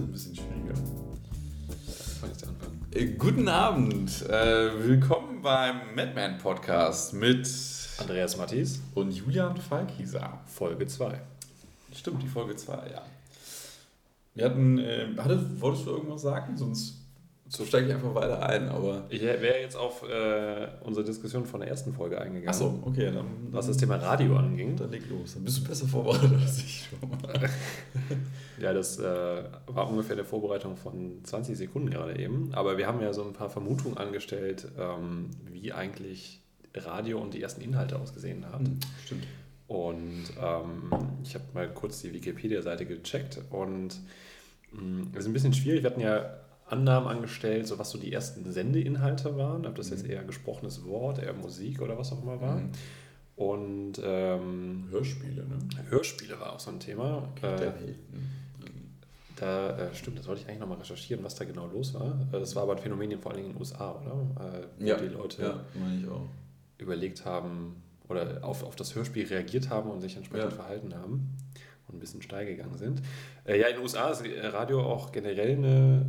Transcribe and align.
ist 0.00 0.08
ein 0.08 0.12
bisschen 0.12 0.34
schwieriger. 0.34 0.80
Jetzt 2.22 2.42
der 2.42 2.48
Anfang. 2.48 2.70
Äh, 2.92 3.06
guten 3.18 3.48
Abend. 3.48 4.26
Äh, 4.28 4.86
willkommen 4.86 5.42
beim 5.42 5.94
Madman 5.94 6.38
Podcast 6.38 7.12
mit 7.12 7.46
Andreas 7.98 8.36
Mattis, 8.38 8.80
und 8.94 9.10
Julian 9.12 9.56
Falkieser. 9.58 10.40
Folge 10.46 10.86
2. 10.86 11.20
Stimmt, 11.94 12.22
die 12.22 12.28
Folge 12.28 12.56
2, 12.56 12.72
ja. 12.72 13.02
Wir 14.34 14.44
hatten, 14.46 14.78
äh, 14.78 15.08
hatte, 15.18 15.60
wolltest 15.60 15.86
du 15.86 15.90
irgendwas 15.90 16.22
sagen? 16.22 16.56
Sonst 16.56 16.96
so 17.48 17.64
steige 17.64 17.88
ich 17.88 17.94
einfach 17.94 18.14
weiter 18.14 18.48
ein, 18.48 18.68
aber. 18.68 19.04
Ich 19.10 19.20
wäre 19.20 19.60
jetzt 19.60 19.76
auf 19.76 20.02
äh, 20.08 20.68
unsere 20.84 21.04
Diskussion 21.04 21.44
von 21.44 21.60
der 21.60 21.68
ersten 21.68 21.92
Folge 21.92 22.18
eingegangen. 22.20 22.48
Achso, 22.48 22.78
okay, 22.84 23.10
dann. 23.12 23.26
Was 23.50 23.66
das 23.66 23.76
Thema 23.76 23.96
Radio 23.96 24.36
anging. 24.36 24.76
Dann 24.76 24.90
leg 24.90 25.02
los. 25.10 25.34
Dann 25.34 25.44
bist 25.44 25.58
du 25.58 25.64
besser 25.64 25.86
vorbereitet 25.86 26.32
als 26.40 26.58
ich 26.58 26.88
schon 26.88 27.10
mal. 27.10 27.34
Ja, 28.60 28.72
das 28.72 28.98
äh, 28.98 29.42
war 29.66 29.88
ungefähr 29.88 30.16
der 30.16 30.24
Vorbereitung 30.24 30.76
von 30.76 31.24
20 31.24 31.56
Sekunden 31.56 31.90
gerade 31.90 32.18
eben. 32.18 32.52
Aber 32.52 32.76
wir 32.78 32.86
haben 32.86 33.00
ja 33.00 33.12
so 33.12 33.24
ein 33.24 33.32
paar 33.32 33.50
Vermutungen 33.50 33.96
angestellt, 33.96 34.68
ähm, 34.78 35.30
wie 35.50 35.72
eigentlich 35.72 36.40
Radio 36.74 37.20
und 37.20 37.34
die 37.34 37.42
ersten 37.42 37.60
Inhalte 37.62 37.98
ausgesehen 37.98 38.46
haben. 38.50 38.66
Hm, 38.66 38.78
Stimmt. 39.04 39.26
Und 39.66 40.24
ähm, 40.42 40.90
ich 41.22 41.34
habe 41.34 41.44
mal 41.54 41.68
kurz 41.72 42.00
die 42.02 42.12
Wikipedia-Seite 42.12 42.86
gecheckt 42.86 43.40
und 43.50 44.00
mh, 44.72 45.06
es 45.12 45.20
ist 45.20 45.26
ein 45.26 45.32
bisschen 45.32 45.54
schwierig. 45.54 45.82
Wir 45.84 45.90
hatten 45.90 46.00
ja 46.00 46.38
Annahmen 46.66 47.08
angestellt, 47.08 47.66
so 47.66 47.78
was 47.78 47.90
so 47.90 47.98
die 47.98 48.12
ersten 48.12 48.50
Sendeinhalte 48.52 49.36
waren, 49.36 49.66
ob 49.66 49.74
das 49.76 49.90
jetzt 49.90 50.06
eher 50.06 50.22
gesprochenes 50.24 50.84
Wort, 50.84 51.18
eher 51.20 51.32
Musik 51.34 51.80
oder 51.80 51.98
was 51.98 52.12
auch 52.12 52.22
immer 52.22 52.40
war. 52.40 52.56
Mhm. 52.56 52.70
Und 53.36 53.92
ähm, 54.04 54.84
Hörspiele, 54.90 55.46
ne? 55.46 55.58
Hörspiele 55.88 56.38
war 56.38 56.52
auch 56.52 56.60
so 56.60 56.70
ein 56.70 56.78
Thema. 56.78 57.28
Der 57.40 57.54
Äh, 57.54 57.60
Welten. 57.60 57.96
Da 59.40 59.76
äh, 59.78 59.94
stimmt, 59.94 60.18
das 60.18 60.26
wollte 60.28 60.42
ich 60.42 60.46
eigentlich 60.48 60.60
nochmal 60.60 60.78
recherchieren, 60.78 61.24
was 61.24 61.34
da 61.34 61.44
genau 61.44 61.66
los 61.66 61.94
war. 61.94 62.14
Äh, 62.32 62.38
Das 62.40 62.54
war 62.56 62.64
aber 62.64 62.72
ein 62.72 62.78
Phänomen 62.78 63.18
vor 63.20 63.32
allen 63.32 63.38
Dingen 63.42 63.50
in 63.50 63.54
den 63.56 63.60
USA, 63.60 63.92
oder? 63.92 64.12
Äh, 64.58 64.66
wo 64.78 64.86
Ja, 64.86 64.96
die 64.96 65.06
Leute 65.08 65.42
ja, 65.42 65.60
meine 65.80 66.00
ich 66.00 66.08
auch. 66.08 66.26
überlegt 66.78 67.24
haben 67.24 67.76
oder 68.08 68.38
auf, 68.42 68.62
auf 68.64 68.76
das 68.76 68.94
Hörspiel 68.94 69.26
reagiert 69.26 69.70
haben 69.70 69.90
und 69.90 70.00
sich 70.00 70.16
entsprechend 70.16 70.50
Ja. 70.50 70.56
verhalten 70.56 70.94
haben 70.94 71.36
und 71.88 71.96
ein 71.96 72.00
bisschen 72.00 72.22
steil 72.22 72.44
gegangen 72.46 72.76
sind. 72.76 73.02
Äh, 73.44 73.58
ja, 73.60 73.68
in 73.68 73.74
den 73.76 73.82
USA 73.82 74.10
ist 74.10 74.22
Radio 74.52 74.82
auch 74.82 75.10
generell 75.12 75.56
eine, 75.56 76.06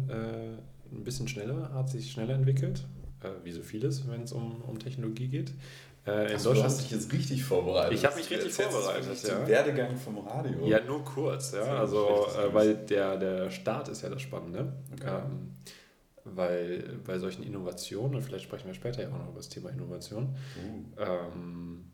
äh, 0.91 0.95
ein 0.95 1.03
bisschen 1.03 1.27
schneller, 1.27 1.71
hat 1.73 1.89
sich 1.89 2.11
schneller 2.11 2.33
entwickelt, 2.33 2.85
äh, 3.23 3.29
wie 3.45 3.51
so 3.51 3.61
vieles, 3.61 4.07
wenn 4.09 4.23
es 4.23 4.31
um, 4.33 4.61
um 4.61 4.77
Technologie 4.79 5.27
geht. 5.27 5.53
Äh, 6.05 6.11
in 6.11 6.37
du 6.37 6.43
Deutschland. 6.43 6.63
hast 6.63 6.81
dich 6.81 6.91
jetzt 6.91 7.13
richtig 7.13 7.43
vorbereitet. 7.43 7.93
Ich 7.93 8.05
hab 8.05 8.15
mich 8.15 8.27
Du 8.27 8.33
richtig 8.33 8.53
vorbereitet, 8.53 9.05
wirklich 9.05 9.23
ja. 9.23 9.39
Den 9.39 9.47
Werdegang 9.47 9.97
vom 9.97 10.17
Radio. 10.19 10.65
Ja, 10.65 10.83
nur 10.83 11.03
kurz, 11.03 11.51
ja. 11.51 11.61
Also, 11.61 12.27
äh, 12.27 12.53
weil 12.53 12.75
der, 12.75 13.17
der 13.17 13.51
Start 13.51 13.87
ist 13.89 14.01
ja 14.01 14.09
das 14.09 14.21
Spannende. 14.21 14.73
Okay. 14.93 15.21
Ähm, 15.23 15.57
weil 16.23 16.99
bei 17.05 17.19
solchen 17.19 17.43
Innovationen, 17.43 18.15
und 18.15 18.21
vielleicht 18.21 18.45
sprechen 18.45 18.67
wir 18.67 18.73
später 18.73 19.01
ja 19.01 19.09
auch 19.09 19.17
noch 19.17 19.29
über 19.29 19.37
das 19.37 19.49
Thema 19.49 19.69
Innovation, 19.69 20.35
Uh, 20.97 21.01
ähm, 21.03 21.85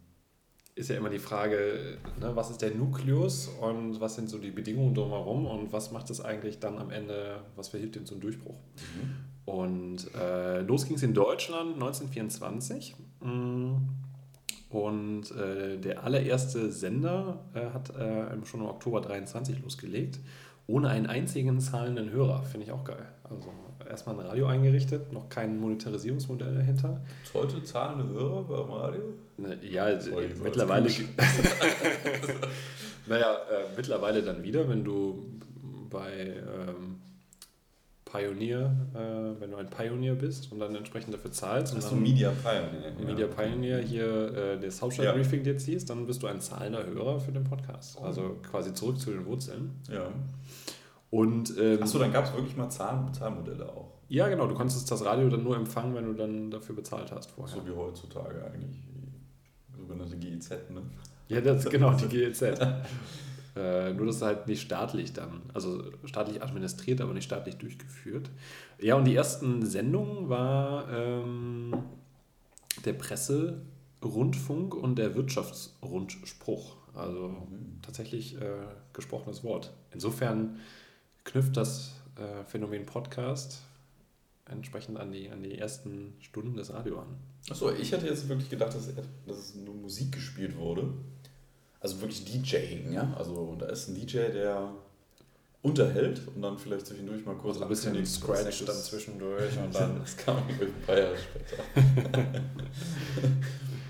ist 0.76 0.90
ja 0.90 0.96
immer 0.96 1.10
die 1.10 1.20
Frage, 1.20 1.98
ne, 2.20 2.36
was 2.36 2.52
ist 2.52 2.62
der 2.62 2.72
Nukleus 2.72 3.48
und 3.48 4.00
was 4.00 4.16
sind 4.16 4.30
so 4.30 4.38
die 4.38 4.52
Bedingungen 4.52 4.94
drumherum 4.94 5.48
und 5.48 5.74
was 5.74 5.92
macht 5.92 6.10
es 6.12 6.22
eigentlich 6.22 6.60
dann 6.60 6.78
am 6.78 6.92
Ende, 6.92 7.42
was 7.56 7.70
verhilft 7.70 7.96
dem 7.96 8.06
zum 8.06 8.22
Durchbruch? 8.22 8.56
mhm. 8.76 9.16
Und 9.52 10.14
äh, 10.14 10.60
los 10.62 10.86
ging 10.86 10.98
es 10.98 11.04
in 11.04 11.14
Deutschland 11.14 11.76
1924. 11.76 12.96
Mm, 13.22 13.76
Und 14.70 15.32
äh, 15.32 15.78
der 15.78 16.04
allererste 16.04 16.72
Sender 16.72 17.40
äh, 17.54 17.70
hat 17.74 17.90
äh, 17.96 18.46
schon 18.46 18.60
im 18.62 18.68
Oktober 18.68 19.00
23 19.02 19.62
losgelegt, 19.64 20.20
ohne 20.68 20.90
einen 20.90 21.06
einzigen 21.08 21.60
zahlenden 21.62 22.12
Hörer. 22.12 22.44
Finde 22.44 22.66
ich 22.66 22.72
auch 22.74 22.84
geil. 22.84 23.06
Also 23.24 23.50
erstmal 23.90 24.20
ein 24.20 24.26
Radio 24.26 24.48
eingerichtet, 24.48 25.14
noch 25.14 25.30
kein 25.30 25.58
Monetarisierungsmodell 25.60 26.56
dahinter. 26.56 27.02
Gibt's 27.24 27.34
heute 27.34 27.64
zahlende 27.64 28.14
Hörer 28.14 28.44
beim 28.44 28.72
Radio? 28.72 29.02
Ne, 29.38 29.58
Ja, 29.62 30.00
Sorry, 30.00 30.30
so 30.36 30.44
mittlerweile. 30.44 30.90
naja, 33.08 33.34
äh, 33.34 33.76
mittlerweile 33.76 34.22
dann 34.22 34.44
wieder, 34.44 34.68
wenn 34.68 34.84
du 34.84 35.24
bei 35.90 36.12
ähm, 36.28 36.98
Pioneer, 38.12 38.76
äh, 38.94 39.42
wenn 39.42 39.52
du 39.52 39.58
ein 39.58 39.70
Pioneer 39.70 40.16
bist 40.16 40.52
und 40.52 40.60
dann 40.60 40.74
entsprechend 40.76 41.14
dafür 41.14 41.32
zahlst 41.32 41.74
und 41.74 41.80
Achso, 41.80 41.92
dann 41.92 42.02
Media 42.04 42.32
Pioneer. 42.32 43.06
Media 43.06 43.28
Pioneer 43.28 43.80
hier 43.80 44.34
äh, 44.36 44.60
das 44.60 44.82
Hauptstadt 44.82 45.06
Ja. 45.06 45.12
Briefing 45.14 45.44
dir 45.44 45.58
ziehst, 45.58 45.90
dann 45.90 46.06
bist 46.08 46.24
du 46.24 46.28
ein 46.28 46.40
zahlender 46.42 46.86
Hörer 46.86 47.20
für 47.20 47.32
den 47.32 47.44
Podcast. 47.44 47.98
Oh. 48.02 48.06
Also 48.06 48.38
quasi 48.50 48.74
zurück 48.74 49.00
zu 49.00 49.12
den 49.12 49.26
Wurzeln. 49.26 49.72
Ja. 49.92 50.08
Und 51.10 51.54
ähm, 51.58 51.82
Achso, 51.84 52.00
dann 52.00 52.12
gab 52.12 52.26
es 52.26 52.34
wirklich 52.34 52.56
mal 52.58 52.70
Zahl 52.70 53.06
Zahlmodelle 53.14 53.68
auch. 53.70 53.94
ja, 54.10 54.28
genau, 54.28 54.48
du 54.48 54.56
konntest 54.56 54.90
das 54.90 55.06
Radio 55.06 55.30
dann 55.30 55.44
nur 55.44 55.56
empfangen, 55.56 55.94
wenn 55.96 56.06
du 56.06 56.14
dann 56.14 56.52
dafür 56.52 56.76
bezahlt 56.76 57.12
hast 57.12 57.32
vorher. 57.32 57.56
So 57.56 57.66
wie 57.66 57.72
heutzutage 57.72 58.44
eigentlich. 58.46 58.78
Die 59.70 59.78
sogenannte 59.80 60.18
GEZ, 60.18 60.50
ne? 60.70 60.82
Ja, 61.30 61.42
das 61.42 61.66
genau, 61.66 61.92
die 61.94 62.08
GEZ. 62.08 62.42
äh, 63.58 63.94
nur, 63.94 64.06
dass 64.06 64.22
halt 64.22 64.48
nicht 64.48 64.62
staatlich 64.62 65.14
dann, 65.14 65.42
also 65.54 65.84
staatlich 66.06 66.44
administriert, 66.44 67.02
aber 67.02 67.14
nicht 67.14 67.26
staatlich 67.26 67.58
durchgeführt. 67.58 68.30
Ja, 68.80 68.96
und 68.96 69.06
die 69.06 69.16
ersten 69.16 69.66
Sendungen 69.66 70.30
war 70.30 70.92
ähm, 70.92 71.74
der 72.86 72.94
Presserundfunk 72.94 74.76
und 74.76 74.98
der 74.98 75.16
Wirtschaftsrundspruch. 75.16 76.76
Also 76.94 77.48
tatsächlich 77.82 78.40
äh, 78.42 78.66
gesprochenes 78.94 79.44
Wort. 79.44 79.74
Insofern 79.92 80.60
knüpft 81.24 81.58
das 81.58 81.94
äh, 82.16 82.44
Phänomen 82.46 82.86
Podcast 82.86 83.62
entsprechend 84.50 84.98
an 84.98 85.12
die, 85.12 85.30
an 85.30 85.44
die 85.44 85.58
ersten 85.58 86.14
Stunden 86.20 86.56
des 86.56 86.74
Radio 86.74 87.00
an. 87.00 87.18
Achso, 87.50 87.72
ich 87.72 87.92
hätte 87.92 88.08
jetzt 88.08 88.28
wirklich 88.30 88.50
gedacht, 88.50 88.74
dass, 88.74 88.90
dass 89.26 89.38
es 89.38 89.56
nur 89.56 89.76
Musik 89.76 90.14
gespielt 90.14 90.58
wurde. 90.58 90.94
Also 91.80 92.02
wirklich 92.02 92.26
DJing, 92.26 92.92
ja? 92.92 93.14
Also 93.18 93.56
da 93.60 93.68
ist 93.68 93.88
ein 93.88 93.96
DJ, 93.96 94.32
der 94.32 94.74
unterhält 95.62 96.22
und 96.34 96.42
dann 96.42 96.58
vielleicht 96.58 96.88
zwischendurch 96.88 97.26
mal 97.26 97.36
kurz 97.36 97.56
Also 97.56 97.66
ein 97.66 97.70
bisschen 97.70 98.06
Scratch 98.06 98.66
dann 98.66 98.76
zwischendurch 98.76 99.58
und 99.58 99.76
dann 99.76 100.00
Das 100.02 100.18
kam 100.18 100.38
irgendwie 100.48 100.66
ein 100.66 100.82
paar 100.86 100.98
Jahre 100.98 101.16
später. 101.18 101.64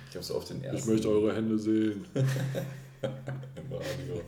ich 0.10 0.16
habe 0.16 0.26
so 0.26 0.36
auf 0.36 0.46
den 0.46 0.64
ersten. 0.64 0.78
Ich 0.78 0.86
möchte 0.86 1.10
eure 1.10 1.36
Hände 1.36 1.58
sehen. 1.60 2.06
im 3.02 3.74
Radio. 3.74 4.22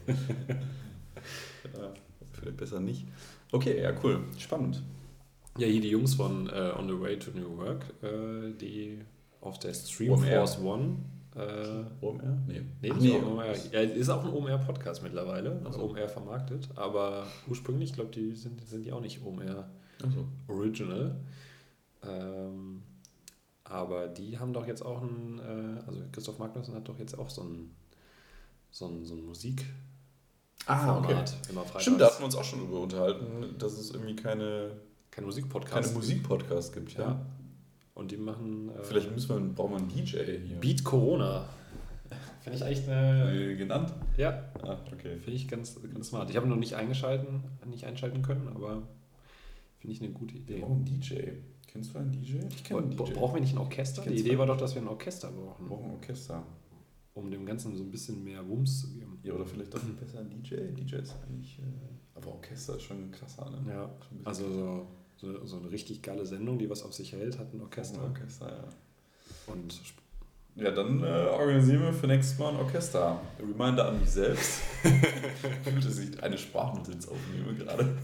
ja, 1.74 1.94
vielleicht 2.34 2.58
besser 2.58 2.80
nicht. 2.80 3.06
Okay, 3.52 3.81
ja, 3.81 3.94
cool. 4.03 4.24
Spannend. 4.38 4.84
Ja, 5.58 5.68
hier 5.68 5.81
die 5.81 5.90
Jungs 5.90 6.14
von 6.16 6.47
äh, 6.47 6.72
On 6.78 6.88
the 6.88 7.00
Way 7.00 7.18
to 7.20 7.31
New 7.31 7.58
Work, 7.58 7.84
äh, 8.03 8.53
die 8.53 9.00
auf 9.41 9.59
der 9.59 9.72
OMR. 9.72 9.76
Streamforce 9.76 10.59
One. 10.59 10.97
Äh, 11.35 11.84
OMR? 12.01 12.38
Nee. 12.47 12.62
nee, 12.81 12.91
Ach, 12.91 13.00
nee. 13.00 13.17
OMR. 13.19 13.56
Ja, 13.72 13.81
ist 13.81 14.09
auch 14.09 14.23
ein 14.23 14.31
OMR-Podcast 14.34 15.03
mittlerweile, 15.03 15.62
also 15.63 15.79
so. 15.79 15.85
OMR 15.90 16.09
vermarktet, 16.09 16.67
aber 16.75 17.28
ursprünglich, 17.47 17.91
ich 17.91 17.95
glaube, 17.95 18.12
die 18.12 18.31
sind, 18.34 18.66
sind 18.67 18.84
die 18.84 18.91
auch 18.91 19.01
nicht 19.01 19.23
OMR 19.23 19.69
Achso. 20.03 20.25
Original. 20.47 21.16
Ähm, 22.03 22.81
aber 23.63 24.07
die 24.07 24.40
haben 24.40 24.53
doch 24.53 24.66
jetzt 24.66 24.84
auch 24.84 25.01
ein, 25.03 25.40
äh, 25.40 25.88
also 25.88 26.01
Christoph 26.12 26.40
Magnussen 26.40 26.73
hat 26.73 26.88
doch 26.88 26.97
jetzt 26.97 27.17
auch 27.17 27.29
so 27.29 27.44
ein, 27.44 27.75
so 28.72 28.88
ein, 28.88 29.06
so 29.06 29.13
ein 29.13 29.25
Musik. 29.25 29.66
Ah, 30.66 30.97
okay. 30.97 31.16
immer 31.50 31.61
freitags. 31.64 31.84
Stimmt, 31.84 32.02
da 32.02 32.08
hatten 32.08 32.20
wir 32.20 32.25
uns 32.25 32.35
auch 32.35 32.43
schon 32.43 32.59
drüber 32.59 32.82
unterhalten, 32.82 33.55
dass 33.58 33.73
es 33.73 33.91
irgendwie 33.91 34.16
keine, 34.16 34.72
Kein 35.11 35.25
Musikpodcast. 35.25 35.73
keine 35.73 35.93
Musikpodcast 35.93 36.73
gibt. 36.73 36.93
Ja. 36.93 37.02
Ja. 37.02 37.25
Und 37.99 38.11
die 38.11 38.17
machen. 38.17 38.69
Äh, 38.69 38.84
Vielleicht 38.84 39.11
müssen 39.11 39.29
wir, 39.29 39.53
brauchen 39.55 39.72
wir 39.72 39.78
einen 39.78 39.87
DJ 39.90 40.17
hier. 40.46 40.55
Beat 40.59 40.84
Corona. 40.84 41.46
Finde 42.41 42.57
ich 42.57 42.63
echt 42.66 42.87
eine. 42.90 43.31
Äh, 43.51 43.55
genannt? 43.55 43.93
Ja, 44.17 44.43
Ah, 44.63 44.78
okay. 44.91 45.17
finde 45.17 45.31
ich 45.34 45.47
ganz, 45.47 45.78
ganz 45.93 46.07
smart. 46.07 46.29
Ich 46.29 46.37
habe 46.37 46.47
noch 46.47 46.55
nicht 46.55 46.73
eingeschalten, 46.75 47.43
nicht 47.69 47.84
einschalten 47.85 48.22
können, 48.22 48.47
aber 48.47 48.84
finde 49.79 49.93
ich 49.96 50.01
eine 50.01 50.11
gute 50.11 50.34
Wir 50.35 50.41
Idee. 50.41 50.59
brauchen 50.61 50.75
einen 50.78 50.85
DJ. 50.85 51.16
Kennst 51.67 51.93
du 51.93 51.99
einen 51.99 52.11
DJ? 52.11 52.37
Ich 52.49 52.63
kenne 52.63 52.79
einen 52.81 52.91
DJ. 52.97 53.13
Brauchen 53.13 53.35
wir 53.35 53.41
nicht 53.41 53.53
ein 53.53 53.59
Orchester? 53.59 54.01
Die 54.03 54.16
Idee 54.19 54.37
war 54.37 54.46
doch, 54.47 54.57
dass 54.57 54.73
wir 54.75 54.81
ein 54.81 54.87
Orchester 54.87 55.29
Wir 55.35 55.43
brauchen, 55.43 55.67
brauchen 55.67 55.85
ein 55.85 55.91
Orchester. 55.91 56.43
um 57.13 57.29
dem 57.29 57.46
Ganzen 57.46 57.75
so 57.75 57.84
ein 57.84 57.91
bisschen 57.91 58.23
mehr 58.23 58.47
Wumms 58.47 58.79
zu 58.81 58.93
geben. 58.93 59.19
Ja, 59.23 59.34
oder 59.34 59.46
vielleicht 59.46 59.73
doch 59.73 59.81
besser 59.81 60.19
ein 60.22 60.29
DJ. 60.43 60.55
DJ 60.73 60.96
ist 60.96 61.16
eigentlich. 61.28 61.59
Äh, 61.59 61.63
aber 62.16 62.29
Orchester 62.29 62.78
ist 62.78 62.84
schon 62.84 63.11
krasser, 63.11 63.49
ne? 63.51 63.57
Ja, 63.67 63.90
Schon 64.07 64.17
ein 64.19 64.23
bisschen 64.23 64.25
also 64.25 64.49
so, 64.53 64.87
so, 65.20 65.46
so 65.46 65.58
eine 65.58 65.72
richtig 65.72 66.02
geile 66.02 66.26
Sendung, 66.26 66.58
die 66.60 66.70
was 66.70 66.84
auf 66.84 66.94
sich 66.94 67.12
hält, 67.12 67.38
hat 67.40 67.54
ein. 67.54 67.62
Orchester. 67.62 68.00
Ein 68.02 68.12
Orchester, 68.12 68.48
ja. 68.48 69.54
Und 69.54 69.82
Ja, 70.56 70.72
dann 70.72 71.04
äh, 71.04 71.06
organisieren 71.06 71.82
wir 71.84 71.94
für 71.94 72.08
nächstes 72.08 72.38
Mal 72.40 72.50
ein 72.54 72.56
Orchester. 72.58 73.20
Reminder 73.40 73.90
an 73.90 74.00
mich 74.00 74.10
selbst. 74.10 74.62
Dass 75.84 75.98
ich 76.00 76.24
eine 76.24 76.38
Sprachnotiz 76.38 77.08
aufnehme 77.08 77.54
gerade. 77.56 77.98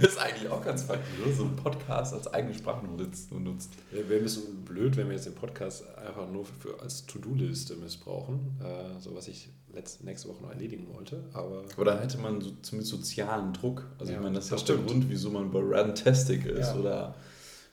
das 0.00 0.12
ist 0.12 0.18
eigentlich 0.18 0.50
auch 0.50 0.62
ganz 0.62 0.86
praktisch? 0.86 1.34
So 1.36 1.44
ein 1.44 1.56
Podcast 1.56 2.14
als 2.14 2.26
eigene 2.32 2.54
Sprachnotiz 2.54 3.26
benutzt. 3.26 3.72
Wäre 3.90 4.18
ein 4.18 4.22
bisschen 4.22 4.64
blöd, 4.64 4.96
wenn 4.96 5.08
wir 5.08 5.14
jetzt 5.14 5.26
den 5.26 5.34
Podcast 5.34 5.84
einfach 5.96 6.30
nur 6.30 6.44
für, 6.44 6.80
als 6.80 7.06
To-Do-Liste 7.06 7.76
missbrauchen. 7.76 8.58
Äh, 8.62 9.00
so 9.00 9.14
was 9.14 9.28
ich 9.28 9.50
letzte, 9.74 10.04
nächste 10.04 10.28
Woche 10.28 10.42
noch 10.42 10.50
erledigen 10.50 10.88
wollte. 10.94 11.24
Aber 11.32 11.64
Oder 11.78 12.00
hätte 12.00 12.18
man 12.18 12.40
so, 12.40 12.50
zumindest 12.62 12.90
sozialen 12.92 13.52
Druck. 13.52 13.86
Also 13.98 14.12
Ja, 14.12 14.18
ich 14.18 14.22
meine, 14.22 14.36
das 14.36 14.44
ist 14.44 14.52
das 14.52 14.62
auch 14.62 14.66
der. 14.66 14.76
Grund, 14.76 15.08
wieso 15.08 15.30
man 15.30 15.50
bei 15.50 15.60
Rantastic 15.62 16.46
ist 16.46 16.68
Ja. 16.68 16.76
oder 16.76 17.14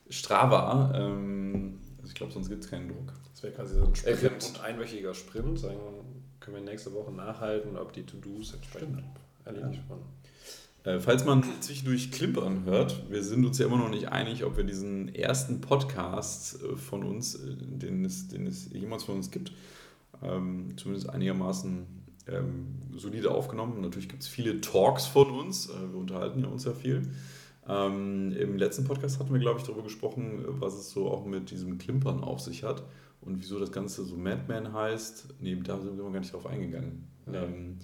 Strava. 0.10 0.92
Ähm, 0.96 1.80
also 1.98 2.08
ich 2.10 2.16
glaube, 2.16 2.34
sonst 2.34 2.50
gibt 2.50 2.64
es 2.64 2.70
keinen 2.70 2.90
Druck. 2.90 3.14
das 3.32 3.44
wäre 3.44 3.54
quasi 3.54 3.76
so 3.76 3.84
ein 3.86 3.96
Sprint 3.96 4.46
und 4.50 4.62
einwöchiger 4.64 5.14
Sprint. 5.14 5.64
Dann 5.64 5.78
können 6.40 6.58
wir 6.58 6.64
nächste 6.64 6.94
Woche 6.94 7.12
nachhalten, 7.12 7.78
ob 7.78 7.94
die 7.94 8.04
To-Dos 8.04 8.54
entsprechend 8.54 9.04
erledigt 9.46 9.82
wurden. 9.88 10.04
Äh, 10.86 11.00
falls 11.00 11.26
man 11.26 11.44
zwischendurch 11.60 12.10
klimpern 12.12 12.64
hört, 12.64 13.12
wir 13.12 13.22
sind 13.22 13.46
uns 13.46 13.58
ja 13.60 13.66
immer 13.66 13.78
noch 13.78 13.90
nicht 13.90 14.08
einig, 14.10 14.46
ob 14.46 14.56
wir 14.56 14.64
diesen 14.64 15.14
ersten 15.14 15.60
Podcast 15.60 16.62
äh, 16.64 16.76
von 16.78 17.04
uns, 17.04 17.36
äh, 17.36 17.56
den 17.58 18.06
es, 18.06 18.30
den 18.30 18.48
es 18.48 18.72
jemals 18.72 19.04
von 19.04 19.16
uns 19.16 19.30
gibt, 19.30 19.52
ähm, 20.24 20.78
zumindest 20.78 21.10
einigermaßen 21.10 21.86
ähm, 22.28 22.78
solide 22.96 23.32
aufgenommen. 23.32 23.82
Natürlich 23.82 24.10
gibt 24.10 24.24
es 24.24 24.28
viele 24.28 24.62
Talks 24.62 25.06
von 25.06 25.30
uns, 25.32 25.70
äh, 25.70 25.92
wir 25.92 26.00
unterhalten 26.00 26.40
ja 26.42 26.48
uns 26.48 26.66
ja 26.66 26.74
viel. 26.74 27.10
Ähm, 27.68 28.32
Im 28.32 28.58
letzten 28.58 28.84
Podcast 28.86 29.20
hatten 29.20 29.32
wir, 29.34 29.40
glaube 29.40 29.60
ich, 29.60 29.66
darüber 29.66 29.84
gesprochen, 29.84 30.44
was 30.60 30.74
es 30.74 30.90
so 30.90 31.10
auch 31.12 31.26
mit 31.26 31.52
diesem 31.52 31.78
Klimpern 31.78 32.24
auf 32.24 32.40
sich 32.40 32.64
hat 32.64 32.84
und 33.22 33.40
wieso 33.40 33.60
das 33.60 33.72
Ganze 33.72 34.04
so 34.06 34.18
Madman 34.18 34.74
heißt. 34.74 35.36
Nee, 35.40 35.56
da 35.64 35.80
sind 35.80 35.98
wir 35.98 36.04
gar 36.12 36.20
nicht 36.20 36.34
drauf 36.34 36.48
eingegangen. 36.48 37.08
Nee. 37.26 37.38
Ähm, 37.38 37.78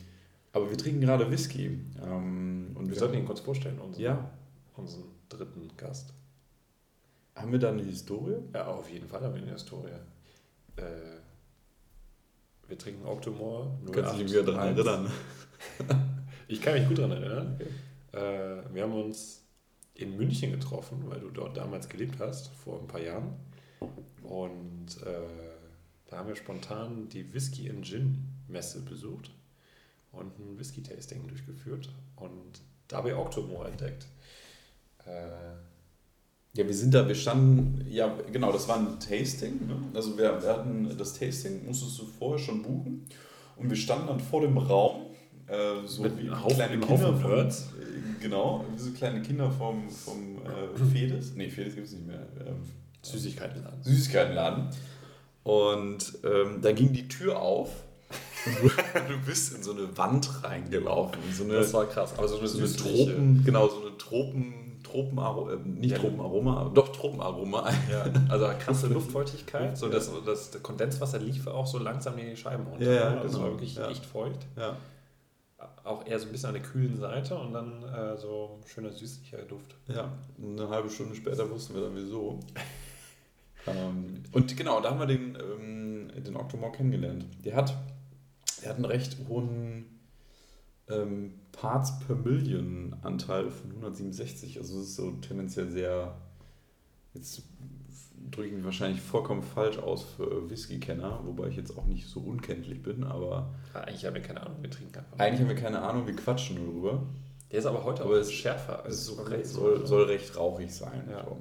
aber 0.54 0.70
wir 0.70 0.78
trinken 0.78 1.02
gerade 1.02 1.30
Whisky. 1.30 1.80
Ähm, 2.04 2.72
und 2.76 2.90
Wir 2.90 2.96
sollten 2.96 3.16
ihn 3.18 3.26
kurz 3.26 3.42
vorstellen, 3.42 3.78
unseren, 3.80 4.02
Ja. 4.04 4.32
unseren 4.76 5.04
dritten 5.30 5.70
Gast. 5.78 6.14
Haben 7.36 7.52
wir 7.52 7.60
da 7.60 7.70
eine 7.70 7.84
Historie? 7.84 8.38
Ja, 8.54 8.68
auf 8.68 8.90
jeden 8.90 9.08
Fall 9.08 9.22
haben 9.22 9.36
wir 9.36 9.42
eine 9.42 9.52
Historie. 9.52 9.90
Äh, 10.78 10.84
wir 12.68 12.78
trinken 12.78 13.06
Octomore 13.06 13.78
Kannst 13.92 14.14
du 14.14 14.18
dich 14.18 14.32
wieder 14.32 14.44
daran 14.44 14.76
081. 14.76 14.86
erinnern? 14.86 15.12
Ich 16.48 16.62
kann 16.62 16.76
mich 16.76 16.88
gut 16.88 17.00
daran 17.00 17.12
erinnern. 17.12 17.60
Äh, 18.12 18.74
wir 18.74 18.84
haben 18.84 18.94
uns 18.94 19.44
in 19.96 20.16
München 20.16 20.52
getroffen, 20.52 21.04
weil 21.08 21.20
du 21.20 21.30
dort 21.30 21.58
damals 21.58 21.90
gelebt 21.90 22.20
hast, 22.20 22.50
vor 22.50 22.80
ein 22.80 22.88
paar 22.88 23.02
Jahren. 23.02 23.34
Und 24.22 25.02
äh, 25.04 25.28
da 26.08 26.18
haben 26.18 26.28
wir 26.28 26.36
spontan 26.36 27.10
die 27.10 27.34
Whisky 27.34 27.70
and 27.70 27.86
Gin 27.86 28.26
Messe 28.48 28.82
besucht 28.82 29.32
und 30.12 30.38
ein 30.40 30.60
Whisky-Tasting 30.60 31.28
durchgeführt 31.28 31.90
und 32.16 32.62
dabei 32.88 33.16
Octomore 33.16 33.70
entdeckt. 33.70 34.08
Äh, 35.06 35.56
Ja, 36.56 36.66
wir 36.66 36.74
sind 36.74 36.94
da, 36.94 37.08
wir 37.08 37.16
standen, 37.16 37.86
ja, 37.90 38.14
genau, 38.32 38.52
das 38.52 38.68
war 38.68 38.78
ein 38.78 38.98
Tasting. 39.00 39.68
Ne? 39.68 39.76
Also 39.94 40.18
wir, 40.18 40.42
wir 40.42 40.50
hatten 40.50 40.90
das 40.98 41.14
Tasting, 41.14 41.66
musstest 41.66 42.00
du 42.00 42.06
vorher 42.06 42.40
schon 42.40 42.64
buchen. 42.64 43.06
Und 43.58 43.70
wir 43.70 43.76
standen 43.78 44.08
dann 44.08 44.20
vor 44.20 44.42
dem 44.42 44.58
Raum, 44.58 45.08
äh, 45.48 45.86
so 45.86 46.04
Mit 46.04 46.18
wie 46.18 46.30
Haufen- 46.30 46.56
kleine 46.56 46.80
Kinder 46.80 47.08
Haufen 47.14 47.30
Nerds. 47.30 47.62
äh, 47.80 48.22
Genau, 48.24 48.66
wie 48.74 48.80
so 48.82 48.92
kleine 48.92 49.22
Kinder 49.22 49.52
vom, 49.52 49.90
vom 49.90 50.38
äh, 50.38 50.86
Fedes. 50.94 51.34
Nee, 51.36 51.50
Fedes 51.50 51.76
gibt 51.76 51.88
es 51.88 51.94
nicht 51.94 52.08
mehr. 52.08 52.26
Ähm, 52.46 52.56
Süßigkeitenladen. 53.02 53.84
Süßigkeitenladen. 53.84 54.70
Und 55.44 56.18
ähm, 56.24 56.60
da 56.62 56.72
ging 56.72 56.92
die 56.94 57.08
Tür 57.08 57.40
auf. 57.40 57.70
Du, 58.46 59.18
bist 59.26 59.56
in 59.56 59.64
so 59.64 59.72
eine 59.72 59.96
Wand 59.98 60.44
reingelaufen. 60.44 61.18
In 61.28 61.34
so 61.36 61.44
eine, 61.46 61.54
Das 61.54 61.74
war 61.74 61.86
krass. 61.88 62.14
Aber 62.18 62.28
so 62.28 62.38
eine 62.38 62.48
so 62.48 62.60
eine 62.60 62.72
Tropen, 62.76 63.44
genau, 63.44 63.68
so 63.68 63.82
eine 63.82 63.98
Tropen, 63.98 64.54
Tropenaroma, 64.86 65.52
äh, 65.54 65.58
nicht 65.58 65.92
Ja. 65.92 65.98
Tropenaroma, 66.00 66.72
doch 66.74 66.90
Tropenaroma. 66.90 67.70
Ja, 67.92 68.06
also 68.30 68.48
krasse 68.60 68.88
Luftfeuchtigkeit. 68.88 69.78
So 69.78 69.90
das, 69.90 70.10
das 70.26 70.64
Kondenswasser 70.64 71.20
lief 71.20 71.48
auch 71.48 71.68
so 71.68 71.78
langsam 71.80 72.18
in 72.18 72.30
die 72.30 72.38
Scheiben 72.38 72.66
runter. 72.68 72.86
Ja, 72.86 72.94
ja, 73.16 73.20
Also 73.22 73.38
genau. 73.38 73.44
war 73.50 73.52
wirklich 73.54 73.76
Ja. 73.76 73.90
echt 73.90 74.06
feucht. 74.06 74.40
Ja. 74.56 74.78
Auch 75.84 76.06
eher 76.08 76.20
so 76.20 76.26
ein 76.28 76.32
bisschen 76.32 76.48
an 76.48 76.54
der 76.56 76.64
kühlen 76.64 76.98
Seite 76.98 77.36
und 77.36 77.54
dann 77.54 77.84
äh, 77.84 78.18
so 78.18 78.60
schöner 78.66 78.92
süßlicher 78.92 79.40
Duft. 79.44 79.76
ja, 79.88 80.12
eine 80.42 80.68
halbe 80.70 80.90
Stunde 80.90 81.16
später 81.16 81.50
wussten 81.50 81.76
wir 81.76 81.82
dann 81.82 81.96
wieso. 81.96 82.40
ähm, 83.68 84.24
und 84.32 84.58
genau, 84.58 84.82
da 84.82 84.92
haben 84.92 85.00
wir 85.00 85.06
den, 85.08 85.36
ähm, 85.36 86.12
den 86.24 86.36
Octomore 86.36 86.72
kennengelernt. 86.72 87.26
Der 87.44 87.56
hat, 87.56 87.74
der 88.62 88.70
hat 88.70 88.76
einen 88.78 88.86
recht 88.86 89.18
hohen 89.30 89.86
ähm, 90.90 91.34
Parts 91.52 92.00
per 92.00 92.16
Million 92.16 92.96
Anteil 93.02 93.50
von 93.50 93.72
167. 93.72 94.58
Also 94.60 94.80
es 94.82 94.90
ist 94.90 94.96
so 94.96 95.12
tendenziell 95.14 95.70
sehr, 95.70 96.16
jetzt 97.14 97.44
drücke 98.32 98.48
ich 98.50 98.54
mich 98.56 98.66
wahrscheinlich 98.66 99.02
vollkommen 99.02 99.42
falsch 99.44 99.78
aus 99.78 100.04
für 100.04 100.50
Whisky-Kenner, 100.50 101.22
wobei 101.26 101.48
ich 101.48 101.56
jetzt 101.56 101.78
auch 101.78 101.86
nicht 101.86 102.08
so 102.08 102.20
unkenntlich 102.22 102.82
bin, 102.82 103.04
aber 103.04 103.54
Ah, 103.74 103.82
eigentlich 103.82 104.06
haben 104.06 104.16
wir 104.16 104.22
keine 104.22 104.42
Ahnung, 104.42 104.58
wir 104.62 104.70
trinken 104.72 104.98
einfach. 104.98 105.20
eigentlich 105.20 105.42
haben 105.42 105.50
wir 105.50 105.56
keine 105.56 105.82
Ahnung, 105.82 106.08
wir 106.08 106.16
quatschen 106.16 106.58
nur 106.58 106.74
drüber. 106.74 107.04
Der 107.52 107.60
ist 107.60 107.66
aber 107.68 107.84
heute 107.84 108.04
Aber 108.04 108.20
auch 108.20 108.24
schärfer. 108.26 108.80
Es 108.80 108.86
Also 108.86 109.12
so 109.12 109.16
soll, 109.24 109.28
recht- 109.34 109.46
soll, 109.48 109.86
soll 109.88 110.04
recht 110.06 110.36
rauchig 110.36 110.74
sein. 110.74 111.08
Ja. 111.10 111.24
So. 111.24 111.38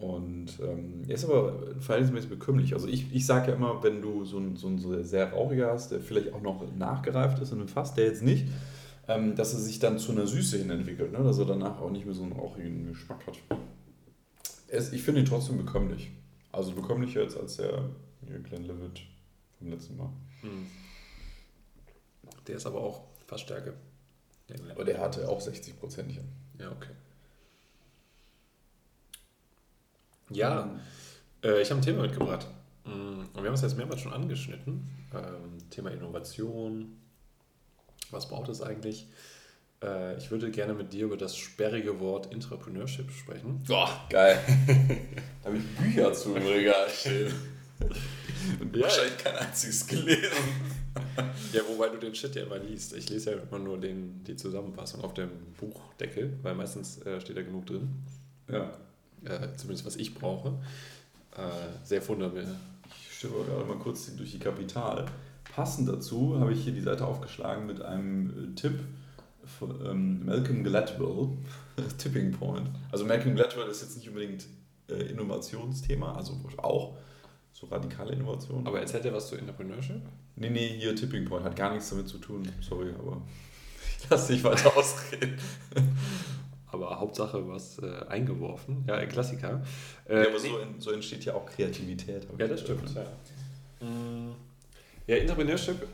Und 0.00 0.58
ähm, 0.62 1.02
er 1.06 1.14
ist 1.14 1.24
aber 1.24 1.52
verhältnismäßig 1.78 2.30
bekömmlich. 2.30 2.72
Also 2.72 2.88
ich, 2.88 3.14
ich 3.14 3.26
sage 3.26 3.50
ja 3.50 3.56
immer, 3.56 3.82
wenn 3.82 4.00
du 4.00 4.24
so 4.24 4.38
einen 4.38 4.56
so 4.56 4.74
so 4.78 5.02
sehr 5.02 5.30
rauchiger 5.30 5.70
hast, 5.70 5.92
der 5.92 6.00
vielleicht 6.00 6.32
auch 6.32 6.40
noch 6.40 6.64
nachgereift 6.74 7.38
ist 7.40 7.52
in 7.52 7.58
einem 7.58 7.68
Fass, 7.68 7.92
der 7.92 8.06
jetzt 8.06 8.22
nicht, 8.22 8.46
ähm, 9.08 9.36
dass 9.36 9.52
er 9.52 9.60
sich 9.60 9.78
dann 9.78 9.98
zu 9.98 10.12
einer 10.12 10.26
Süße 10.26 10.56
hin 10.56 10.70
entwickelt, 10.70 11.12
ne? 11.12 11.22
dass 11.22 11.38
er 11.38 11.44
danach 11.44 11.80
auch 11.80 11.90
nicht 11.90 12.06
mehr 12.06 12.14
so 12.14 12.22
einen 12.22 12.32
rauchigen 12.32 12.88
Geschmack 12.88 13.26
hat. 13.26 13.38
Ist, 14.68 14.94
ich 14.94 15.02
finde 15.02 15.20
ihn 15.20 15.26
trotzdem 15.26 15.58
bekömmlich. 15.58 16.10
Also 16.50 16.72
bekömmlicher 16.72 17.22
jetzt 17.22 17.36
als 17.36 17.56
der 17.56 17.90
Glenlivet 18.42 19.02
vom 19.58 19.70
letzten 19.70 19.98
Mal. 19.98 20.10
Hm. 20.40 20.66
Der 22.46 22.56
ist 22.56 22.66
aber 22.66 22.80
auch 22.80 23.02
fast 23.26 23.44
Stärke. 23.44 23.74
Aber 24.70 24.84
der 24.84 24.98
hatte 24.98 25.28
auch 25.28 25.40
60% 25.40 26.06
hier. 26.08 26.24
Ja, 26.58 26.70
okay. 26.72 26.90
Ja, 30.30 30.78
Äh, 31.42 31.62
ich 31.62 31.70
habe 31.70 31.80
ein 31.80 31.84
Thema 31.84 32.02
mitgebracht. 32.02 32.46
Mm, 32.84 32.90
Und 33.32 33.34
wir 33.36 33.44
haben 33.46 33.54
es 33.54 33.62
jetzt 33.62 33.76
mehrmals 33.76 34.00
schon 34.02 34.12
angeschnitten. 34.12 34.88
Ähm, 35.14 35.58
Thema 35.70 35.90
Innovation. 35.90 36.96
Was 38.10 38.28
braucht 38.28 38.48
es 38.50 38.60
eigentlich? 38.60 39.06
Äh, 39.82 40.18
ich 40.18 40.30
würde 40.30 40.50
gerne 40.50 40.74
mit 40.74 40.92
dir 40.92 41.06
über 41.06 41.16
das 41.16 41.36
sperrige 41.36 41.98
Wort 42.00 42.30
Entrepreneurship 42.32 43.10
sprechen. 43.10 43.62
Boah, 43.66 43.88
geil. 44.10 44.38
da 45.42 45.48
habe 45.48 45.56
ich 45.58 45.64
Bücher 45.76 46.12
zu 46.12 46.34
im 46.34 46.46
Regal 46.46 46.88
stehen. 46.90 47.32
Und 48.60 48.76
Ja. 48.76 48.82
wahrscheinlich 48.82 49.16
kein 49.18 49.36
einziges 49.36 49.86
gelesen. 49.86 50.30
Ja, 51.52 51.60
wobei 51.68 51.88
du 51.88 51.98
den 51.98 52.14
Shit 52.14 52.34
ja 52.34 52.42
immer 52.42 52.58
liest. 52.58 52.94
Ich 52.94 53.08
lese 53.10 53.30
ja 53.32 53.36
immer 53.38 53.58
nur 53.58 53.78
den, 53.78 54.22
die 54.24 54.34
Zusammenfassung 54.36 55.02
auf 55.02 55.14
dem 55.14 55.30
Buchdeckel, 55.58 56.38
weil 56.42 56.54
meistens 56.54 57.00
äh, 57.02 57.20
steht 57.20 57.36
da 57.36 57.42
genug 57.42 57.66
drin. 57.66 57.88
Ja. 58.50 58.70
Äh, 59.24 59.56
zumindest 59.56 59.86
was 59.86 59.96
ich 59.96 60.14
brauche. 60.14 60.54
Äh, 61.36 61.84
sehr 61.84 62.02
fundamental. 62.02 62.54
Ich 62.88 63.16
stimme 63.18 63.44
gerade 63.44 63.64
mal 63.64 63.78
kurz 63.78 64.14
durch 64.16 64.32
die 64.32 64.38
Kapital. 64.38 65.06
Passend 65.54 65.88
dazu 65.88 66.38
habe 66.38 66.52
ich 66.52 66.64
hier 66.64 66.72
die 66.72 66.80
Seite 66.80 67.06
aufgeschlagen 67.06 67.66
mit 67.66 67.82
einem 67.82 68.52
äh, 68.52 68.54
Tipp 68.54 68.80
von 69.58 69.74
ähm, 69.84 70.24
Malcolm 70.26 70.64
Gladwell, 70.64 71.28
Tipping 71.98 72.32
Point. 72.32 72.68
Also 72.92 73.04
Malcolm 73.04 73.34
Gladwell 73.34 73.68
ist 73.68 73.82
jetzt 73.82 73.96
nicht 73.96 74.08
unbedingt 74.08 74.46
äh, 74.88 74.94
Innovationsthema, 75.10 76.14
also 76.14 76.38
auch 76.58 76.96
so 77.52 77.66
radikale 77.66 78.12
Innovation. 78.12 78.66
Aber 78.66 78.80
erzählt 78.80 79.04
er 79.04 79.12
was 79.12 79.28
zu 79.28 79.36
Entrepreneurship? 79.36 80.00
Nee, 80.36 80.50
nee, 80.50 80.68
hier 80.78 80.94
Tipping 80.96 81.24
Point 81.24 81.44
hat 81.44 81.56
gar 81.56 81.72
nichts 81.72 81.90
damit 81.90 82.08
zu 82.08 82.18
tun. 82.18 82.48
Sorry, 82.60 82.90
aber 82.98 83.20
ich 83.98 84.08
lasse 84.08 84.32
dich 84.32 84.44
weiter 84.44 84.76
ausreden. 84.76 85.38
Aber 86.72 87.00
Hauptsache 87.00 87.48
was 87.48 87.78
äh, 87.80 88.04
eingeworfen. 88.08 88.84
Ja, 88.86 88.94
ein 88.94 89.08
Klassiker. 89.08 89.62
Äh, 90.08 90.14
ja, 90.22 90.28
aber 90.28 90.30
nee. 90.40 90.48
so, 90.48 90.58
en- 90.58 90.80
so 90.80 90.90
entsteht 90.92 91.24
ja 91.24 91.34
auch 91.34 91.46
Kreativität. 91.46 92.26
Ja, 92.38 92.46
das 92.46 92.60
stimmt. 92.60 92.94
Ja. 92.94 93.02
Ja, 95.06 95.16
Entrepreneurship 95.16 95.86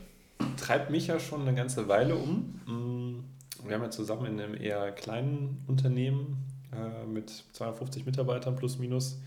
treibt 0.57 0.89
mich 0.91 1.07
ja 1.07 1.19
schon 1.19 1.41
eine 1.41 1.55
ganze 1.55 1.87
Weile 1.87 2.15
um. 2.15 2.59
Mm, 2.65 3.23
Wir 3.67 3.75
haben 3.75 3.83
ja 3.83 3.89
zusammen 3.89 4.25
in 4.27 4.39
einem 4.39 4.55
eher 4.55 4.91
kleinen 4.91 5.63
Unternehmen 5.67 6.45
äh, 6.73 7.05
mit 7.07 7.29
250 7.53 8.05
Mitarbeitern 8.05 8.55
plus 8.55 8.77
minus 8.77 9.19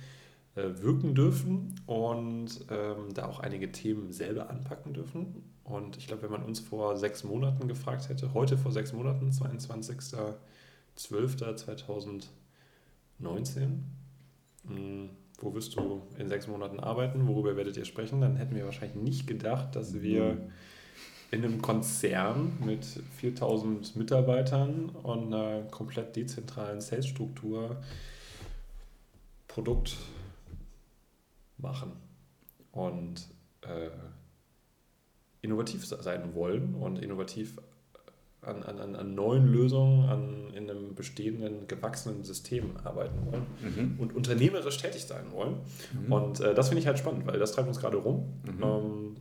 äh, 0.55 0.63
wirken 0.83 1.15
dürfen 1.15 1.75
und 1.87 2.49
ähm, 2.71 3.13
da 3.15 3.27
auch 3.27 3.41
einige 3.41 3.73
Themen 3.73 4.13
selber 4.13 4.51
anpacken 4.51 4.93
dürfen. 4.93 5.43
Und 5.65 5.97
ich 5.97 6.07
glaube, 6.07 6.23
wenn 6.23 6.31
man 6.33 6.43
uns 6.45 6.61
vor 6.61 6.97
sechs 6.97 7.25
Monaten 7.25 7.67
gefragt 7.69 8.09
hätte, 8.09 8.35
heute 8.35 8.57
vor 8.59 8.73
sechs 8.73 8.93
Monaten, 8.93 9.33
22.12.2019, 10.99 12.29
mh, 14.65 15.09
wo 15.39 15.55
wirst 15.55 15.77
du 15.77 16.03
in 16.19 16.29
sechs 16.29 16.47
Monaten 16.47 16.81
arbeiten, 16.81 17.27
worüber 17.27 17.57
werdet 17.57 17.77
ihr 17.77 17.85
sprechen, 17.85 18.21
dann 18.21 18.37
hätten 18.37 18.55
wir 18.55 18.65
wahrscheinlich 18.65 18.97
nicht 18.97 19.27
gedacht, 19.27 19.75
dass 19.75 20.03
wir 20.03 20.51
in 21.31 21.45
einem 21.45 21.63
Konzern 21.63 22.59
mit 22.65 22.85
4000 22.85 23.97
Mitarbeitern 23.97 24.91
und 24.91 25.33
einer 25.33 25.63
komplett 25.71 26.17
dezentralen 26.17 26.81
Sales-Struktur 26.81 27.81
Produkt 29.47 29.97
machen. 31.59 31.93
Und 32.73 33.29
äh, 33.63 33.91
innovativ 35.43 35.87
sein 35.87 36.35
wollen 36.35 36.75
und 36.75 36.99
innovativ 36.99 37.59
an, 38.43 38.63
an, 38.63 38.97
an 38.97 39.15
neuen 39.15 39.47
Lösungen, 39.47 40.09
an, 40.09 40.55
in 40.55 40.71
einem 40.71 40.95
bestehenden, 40.95 41.69
gewachsenen 41.69 42.25
System 42.25 42.77
arbeiten 42.85 43.27
wollen 43.27 43.47
mhm. 43.61 44.01
und 44.01 44.15
unternehmerisch 44.15 44.79
tätig 44.79 45.05
sein 45.05 45.31
wollen. 45.33 45.57
Mhm. 45.93 46.13
Und 46.13 46.41
äh, 46.41 46.55
das 46.55 46.69
finde 46.69 46.81
ich 46.81 46.87
halt 46.87 46.99
spannend, 46.99 47.27
weil 47.27 47.39
das 47.39 47.53
treibt 47.53 47.69
uns 47.69 47.81
gerade 47.81 47.99
rum. 47.99 48.41
Mhm. 48.45 48.63
Ähm, 48.63 49.17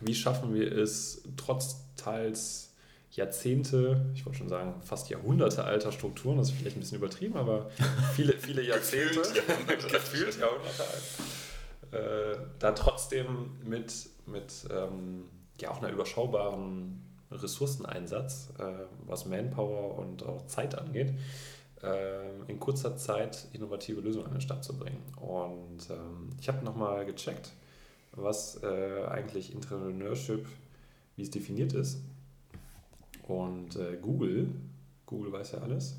wie 0.00 0.14
schaffen 0.14 0.54
wir 0.54 0.70
es, 0.70 1.22
trotz 1.36 1.94
teils 1.96 2.74
Jahrzehnte, 3.10 4.04
ich 4.14 4.26
wollte 4.26 4.38
schon 4.38 4.48
sagen, 4.50 4.74
fast 4.82 5.08
Jahrhunderte 5.08 5.64
alter 5.64 5.90
Strukturen, 5.90 6.36
das 6.36 6.50
ist 6.50 6.58
vielleicht 6.58 6.76
ein 6.76 6.80
bisschen 6.80 6.98
übertrieben, 6.98 7.36
aber 7.36 7.70
viele, 8.14 8.34
viele 8.34 8.62
Jahrzehnte, 8.62 9.22
gefühlt 9.90 10.38
Jahrhunderte 10.38 10.82
alt, 10.82 12.34
äh, 12.34 12.38
da 12.58 12.72
trotzdem 12.72 13.52
mit, 13.64 14.10
mit 14.26 14.52
ähm, 14.70 15.24
ja, 15.58 15.70
auch 15.70 15.78
einer 15.78 15.90
überschaubaren 15.90 17.07
Ressourceneinsatz, 17.30 18.50
äh, 18.58 18.64
was 19.06 19.26
Manpower 19.26 19.98
und 19.98 20.24
auch 20.24 20.46
Zeit 20.46 20.76
angeht, 20.76 21.12
äh, 21.82 22.50
in 22.50 22.58
kurzer 22.58 22.96
Zeit 22.96 23.46
innovative 23.52 24.00
Lösungen 24.00 24.26
an 24.26 24.32
den 24.32 24.40
Start 24.40 24.64
zu 24.64 24.76
bringen. 24.76 25.02
Und 25.16 25.90
ähm, 25.90 26.30
ich 26.40 26.48
habe 26.48 26.64
nochmal 26.64 27.04
gecheckt, 27.04 27.52
was 28.12 28.62
äh, 28.62 29.04
eigentlich 29.06 29.54
Entrepreneurship, 29.54 30.46
wie 31.16 31.22
es 31.22 31.30
definiert 31.30 31.72
ist. 31.72 32.00
Und 33.26 33.76
äh, 33.76 33.98
Google, 34.00 34.48
Google 35.04 35.32
weiß 35.32 35.52
ja 35.52 35.58
alles, 35.58 35.98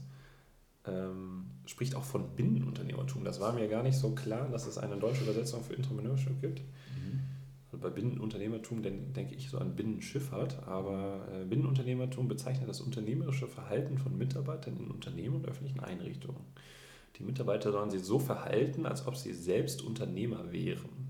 ähm, 0.87 1.45
spricht 1.65 1.95
auch 1.95 2.03
von 2.03 2.35
Binnenunternehmertum. 2.35 3.23
Das 3.23 3.39
war 3.39 3.53
mir 3.53 3.67
gar 3.67 3.83
nicht 3.83 3.97
so 3.97 4.11
klar, 4.11 4.47
dass 4.49 4.65
es 4.65 4.77
eine 4.77 4.97
deutsche 4.97 5.23
Übersetzung 5.23 5.63
für 5.63 5.75
Entrepreneurship 5.75 6.41
gibt. 6.41 6.61
Also 6.61 6.69
bei 7.81 7.89
Binnenunternehmertum 7.89 8.81
denke 8.81 9.35
ich 9.35 9.49
so 9.49 9.57
an 9.57 9.75
Binnenschifffahrt, 9.75 10.67
aber 10.67 11.27
äh, 11.33 11.45
Binnenunternehmertum 11.45 12.27
bezeichnet 12.27 12.69
das 12.69 12.81
unternehmerische 12.81 13.47
Verhalten 13.47 13.97
von 13.97 14.17
Mitarbeitern 14.17 14.77
in 14.77 14.91
Unternehmen 14.91 15.35
und 15.35 15.47
öffentlichen 15.47 15.79
Einrichtungen. 15.79 16.41
Die 17.17 17.23
Mitarbeiter 17.23 17.71
sollen 17.71 17.89
sich 17.89 18.03
so 18.03 18.19
verhalten, 18.19 18.85
als 18.85 19.05
ob 19.07 19.15
sie 19.15 19.33
selbst 19.33 19.81
Unternehmer 19.81 20.51
wären. 20.51 21.09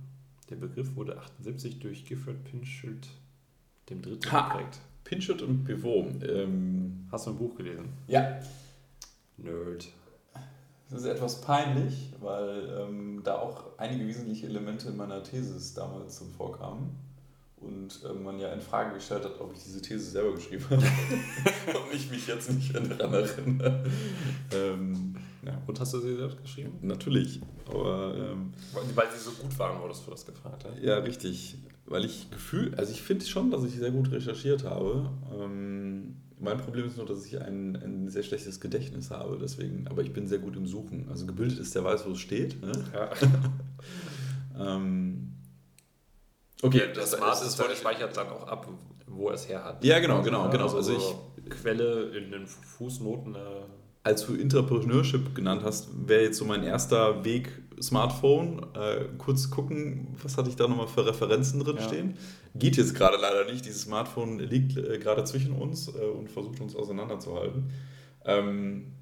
Der 0.49 0.55
Begriff 0.55 0.95
wurde 0.95 1.17
78 1.19 1.79
durch 1.79 2.05
Gifford 2.05 2.43
Pinchot 2.45 3.07
dem 3.89 4.01
Dritten 4.01 4.21
geprägt. 4.21 4.79
Pinchot 5.03 5.41
und 5.41 5.63
Pivot. 5.63 6.23
Ähm, 6.23 7.07
Hast 7.11 7.27
du 7.27 7.31
ein 7.31 7.38
Buch 7.38 7.55
gelesen? 7.55 7.89
Ja. 8.07 8.39
Nerd. 9.38 9.88
Das 10.89 11.01
ist 11.01 11.08
etwas 11.08 11.41
peinlich, 11.41 12.13
weil 12.19 12.67
ähm, 12.79 13.22
da 13.24 13.38
auch 13.38 13.77
einige 13.77 14.08
wesentliche 14.08 14.48
Elemente 14.48 14.89
in 14.89 14.98
meiner 14.98 15.22
These 15.24 15.75
damals 15.75 16.17
zum 16.17 16.31
vorkamen. 16.31 16.98
Und 17.58 18.03
äh, 18.05 18.13
man 18.13 18.39
ja 18.39 18.53
in 18.53 18.62
Frage 18.62 18.96
gestellt 18.96 19.25
hat, 19.25 19.39
ob 19.39 19.53
ich 19.53 19.62
diese 19.62 19.81
These 19.81 20.12
selber 20.12 20.34
geschrieben 20.34 20.63
habe. 20.69 20.81
und 20.86 21.93
ich 21.93 22.10
mich 22.10 22.25
jetzt 22.25 22.50
nicht 22.51 22.74
daran 22.74 23.13
erinnere. 23.13 23.84
ähm, 24.53 25.15
ja. 25.46 25.62
Und 25.67 25.79
hast 25.79 25.93
du 25.93 26.00
sie 26.00 26.15
selbst 26.15 26.41
geschrieben? 26.41 26.79
Natürlich. 26.81 27.41
Aber, 27.67 28.15
ähm, 28.15 28.53
weil, 28.96 29.12
sie 29.12 29.19
so 29.19 29.31
gut 29.31 29.58
waren, 29.60 29.81
wurdest 29.81 30.08
du 30.08 30.12
das 30.12 30.25
gefragt. 30.25 30.65
Ja, 30.81 30.96
ja 30.96 30.98
richtig. 31.00 31.58
Weil 31.86 32.05
ich 32.05 32.31
Gefühl, 32.31 32.74
also 32.75 32.91
ich 32.91 33.01
finde 33.01 33.25
schon, 33.25 33.51
dass 33.51 33.63
ich 33.63 33.75
sehr 33.75 33.91
gut 33.91 34.12
recherchiert 34.12 34.63
habe. 34.63 35.10
Ähm, 35.38 36.15
mein 36.39 36.58
Problem 36.58 36.86
ist 36.86 36.98
nur, 36.98 37.05
dass 37.05 37.25
ich 37.25 37.39
ein, 37.41 37.75
ein 37.75 38.10
sehr 38.10 38.24
schlechtes 38.24 38.60
Gedächtnis 38.60 39.12
habe, 39.12 39.38
deswegen, 39.41 39.88
aber 39.88 40.01
ich 40.01 40.13
bin 40.13 40.27
sehr 40.27 40.39
gut 40.39 40.55
im 40.55 40.67
Suchen. 40.67 41.08
Also 41.10 41.25
gebildet 41.25 41.60
ist, 41.60 41.75
der 41.75 41.84
weiß, 41.84 42.05
wo 42.08 42.12
es 42.12 42.19
steht. 42.19 42.62
Ne? 42.62 42.72
Ja. 42.93 43.10
ähm, 44.75 45.34
okay, 46.62 46.84
das 46.93 47.12
Smart 47.12 47.41
ist, 47.43 47.77
speichert 47.77 48.15
dann 48.15 48.29
auch 48.29 48.48
ab, 48.48 48.67
wo 49.08 49.27
er 49.29 49.36
es 49.36 49.50
her 49.50 49.63
hat. 49.63 49.84
Ja, 49.84 50.00
genau, 50.00 50.22
genau, 50.22 50.50
genau. 50.50 50.63
Also, 50.63 50.77
also 50.77 50.93
ich, 50.96 51.50
Quelle 51.50 52.15
in 52.17 52.31
den 52.31 52.48
Fußnoten. 52.48 53.36
Äh, 53.36 53.39
als 54.03 54.25
du 54.25 54.36
Entrepreneurship 54.36 55.36
genannt 55.36 55.62
hast, 55.63 55.89
wäre 56.08 56.24
jetzt 56.24 56.38
so 56.38 56.46
mein 56.46 56.63
erster 56.63 57.24
Weg 57.25 57.51
Smartphone. 57.82 58.65
Äh, 58.74 59.06
kurz 59.18 59.50
gucken, 59.50 60.15
was 60.22 60.38
hatte 60.38 60.50
ich 60.50 60.56
da 60.56 60.68
nochmal 60.68 60.88
für 60.88 61.06
Referenzen 61.06 61.60
drin 61.60 61.77
ja. 61.77 61.84
stehen. 61.84 62.18
Geht 62.56 62.77
jetzt 62.77 62.96
gerade 62.96 63.18
leider 63.18 63.46
nicht. 63.46 63.65
Dieses 63.65 63.84
Smartphone 63.84 64.39
liegt 64.39 64.77
äh, 64.77 64.98
gerade 65.00 65.24
zwischen 65.24 65.53
uns 65.53 65.88
äh, 65.88 66.01
und 66.01 66.29
versucht 66.29 66.60
uns 66.60 66.75
auseinanderzuhalten. 66.75 67.72
Ähm, 68.25 68.94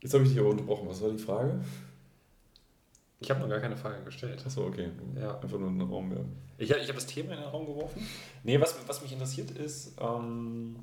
jetzt 0.00 0.14
habe 0.14 0.24
ich 0.24 0.30
dich 0.30 0.38
aber 0.38 0.50
unterbrochen. 0.50 0.88
Was 0.88 1.02
war 1.02 1.10
die 1.10 1.18
Frage? 1.18 1.60
Ich 3.20 3.30
habe 3.30 3.40
noch 3.40 3.48
gar 3.48 3.60
keine 3.60 3.76
Frage 3.76 4.04
gestellt. 4.04 4.42
Achso, 4.44 4.66
okay. 4.66 4.90
Ja. 5.16 5.38
Einfach 5.40 5.58
nur 5.58 5.68
in 5.68 5.78
den 5.78 5.88
Raum 5.88 6.10
werfen. 6.10 6.36
Ich, 6.58 6.70
ich 6.70 6.76
habe 6.76 6.94
das 6.94 7.06
Thema 7.06 7.32
in 7.32 7.40
den 7.40 7.48
Raum 7.48 7.66
geworfen. 7.66 8.06
Nee, 8.42 8.60
was, 8.60 8.76
was 8.86 9.02
mich 9.02 9.12
interessiert 9.12 9.50
ist, 9.52 9.96
ähm, 10.00 10.76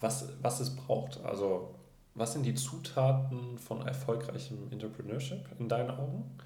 was, 0.00 0.28
was 0.42 0.60
es 0.60 0.74
braucht. 0.74 1.20
Also, 1.24 1.74
was 2.14 2.32
sind 2.32 2.44
die 2.44 2.54
Zutaten 2.54 3.58
von 3.58 3.86
erfolgreichem 3.86 4.70
Entrepreneurship 4.70 5.46
in 5.58 5.68
deinen 5.68 5.90
Augen? 5.90 6.38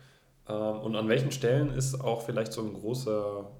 Ähm, 0.49 0.81
und 0.81 0.97
an 0.97 1.09
welchen 1.09 1.31
Stellen 1.31 1.71
ist 1.71 2.00
auch 2.00 2.23
vielleicht 2.23 2.52
so 2.52 2.62
ein 2.62 2.73
großer 2.73 3.50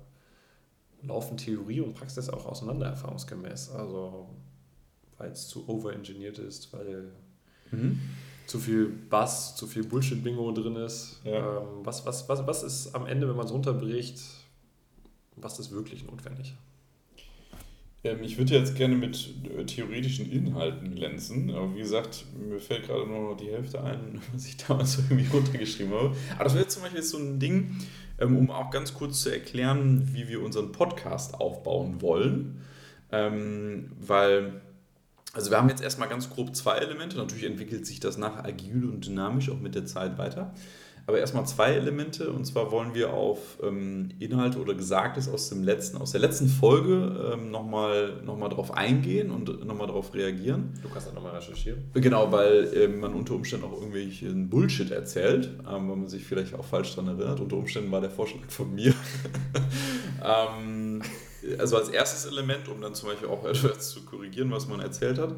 Laufen 1.03 1.37
Theorie 1.37 1.81
und 1.81 1.95
Praxis 1.95 2.29
auch 2.31 2.47
auseinander 2.47 2.87
erfahrungsgemäß? 2.87 3.71
Also, 3.71 4.29
weil 5.19 5.33
es 5.33 5.49
zu 5.49 5.69
overengineert 5.69 6.39
ist, 6.39 6.73
weil 6.73 7.13
mhm. 7.71 8.01
zu 8.47 8.59
viel 8.59 8.87
Bass, 8.87 9.57
zu 9.57 9.67
viel 9.67 9.85
Bullshit-Bingo 9.85 10.53
drin 10.53 10.77
ist. 10.77 11.21
Ja. 11.25 11.59
Ähm, 11.59 11.67
was, 11.83 12.07
was, 12.07 12.29
was, 12.29 12.47
was 12.47 12.63
ist 12.63 12.95
am 12.95 13.07
Ende, 13.07 13.29
wenn 13.29 13.37
man 13.37 13.47
es 13.47 13.53
runterbricht, 13.53 14.21
was 15.37 15.59
ist 15.59 15.71
wirklich 15.71 16.07
notwendig? 16.07 16.55
Ähm, 18.05 18.23
ich 18.23 18.39
würde 18.39 18.55
jetzt 18.55 18.77
gerne 18.77 18.95
mit 18.95 19.35
äh, 19.57 19.65
theoretischen 19.65 20.31
Inhalten 20.31 20.95
glänzen, 20.95 21.51
aber 21.51 21.75
wie 21.75 21.81
gesagt, 21.81 22.25
mir 22.39 22.61
fällt 22.61 22.87
gerade 22.87 23.07
nur 23.07 23.31
noch 23.31 23.37
die 23.37 23.51
Hälfte 23.51 23.83
ein, 23.83 24.21
was 24.33 24.47
ich 24.47 24.57
damals 24.57 24.99
irgendwie 24.99 25.27
runtergeschrieben 25.27 25.93
habe. 25.93 26.17
Aber 26.35 26.45
das 26.45 26.55
wäre 26.55 26.65
jetzt 26.65 26.75
zum 26.75 26.83
Beispiel 26.83 27.03
so 27.03 27.19
ein 27.19 27.39
Ding, 27.39 27.77
ähm, 28.19 28.37
um 28.37 28.51
auch 28.51 28.71
ganz 28.71 28.95
kurz 28.95 29.23
zu 29.23 29.31
erklären, 29.31 30.11
wie 30.13 30.29
wir 30.29 30.43
unseren 30.43 30.73
Podcast 30.73 31.35
aufbauen 31.41 32.01
wollen. 32.01 32.63
Ähm, 33.11 33.91
weil, 33.99 34.61
also 35.33 35.51
wir 35.51 35.59
haben 35.59 35.69
jetzt 35.69 35.83
erstmal 35.83 36.09
ganz 36.09 36.31
grob 36.31 36.55
zwei 36.55 36.77
Elemente. 36.79 37.17
Natürlich 37.17 37.45
entwickelt 37.45 37.87
sich 37.87 38.01
das 38.01 38.19
nach 38.19 38.45
agil 38.45 38.85
und 38.85 39.07
dynamisch 39.07 39.51
auch 39.51 39.59
mit 39.59 39.75
der 39.75 39.87
Zeit 39.87 40.19
weiter. 40.19 40.55
Aber 41.09 41.19
erstmal 41.19 41.47
zwei 41.47 41.73
Elemente. 41.73 42.31
Und 42.31 42.45
zwar 42.45 42.71
wollen 42.71 42.93
wir 42.93 43.15
auf 43.15 43.57
ähm, 43.63 44.11
Inhalte 44.19 44.59
oder 44.59 44.75
Gesagtes 44.75 45.27
aus, 45.27 45.49
dem 45.49 45.63
letzten, 45.63 45.97
aus 45.97 46.13
der 46.13 46.21
letzten 46.21 46.49
Folge 46.49 47.33
ähm, 47.33 47.51
nochmal 47.51 48.21
noch 48.27 48.37
mal 48.37 48.51
drauf 48.51 48.77
eingehen 48.77 49.31
und 49.31 49.65
nochmal 49.65 49.87
darauf 49.87 50.13
reagieren. 50.13 50.75
Du 50.83 50.91
kannst 50.91 51.09
dann 51.09 51.15
nochmal 51.15 51.35
recherchieren. 51.35 51.85
Genau, 51.95 52.31
weil 52.31 52.71
ähm, 52.75 53.01
man 53.01 53.15
unter 53.15 53.33
Umständen 53.33 53.65
auch 53.65 53.73
irgendwelchen 53.73 54.51
Bullshit 54.51 54.91
erzählt, 54.91 55.47
ähm, 55.61 55.89
weil 55.89 55.97
man 55.97 56.09
sich 56.09 56.25
vielleicht 56.25 56.55
auch 56.55 56.65
falsch 56.67 56.95
daran 56.95 57.19
erinnert. 57.19 57.41
Unter 57.41 57.57
Umständen 57.57 57.91
war 57.91 58.03
der 58.03 58.11
Vorschlag 58.11 58.43
von 58.49 58.75
mir. 58.75 58.93
ähm, 60.23 61.01
also 61.59 61.79
als 61.79 61.89
erstes 61.89 62.31
Element, 62.31 62.69
um 62.69 62.83
dann 62.83 62.95
zum 62.95 63.09
Beispiel 63.09 63.29
auch 63.29 63.47
etwas 63.47 63.89
zu 63.89 64.03
korrigieren, 64.03 64.51
was 64.51 64.69
man 64.69 64.81
erzählt 64.81 65.17
hat. 65.17 65.35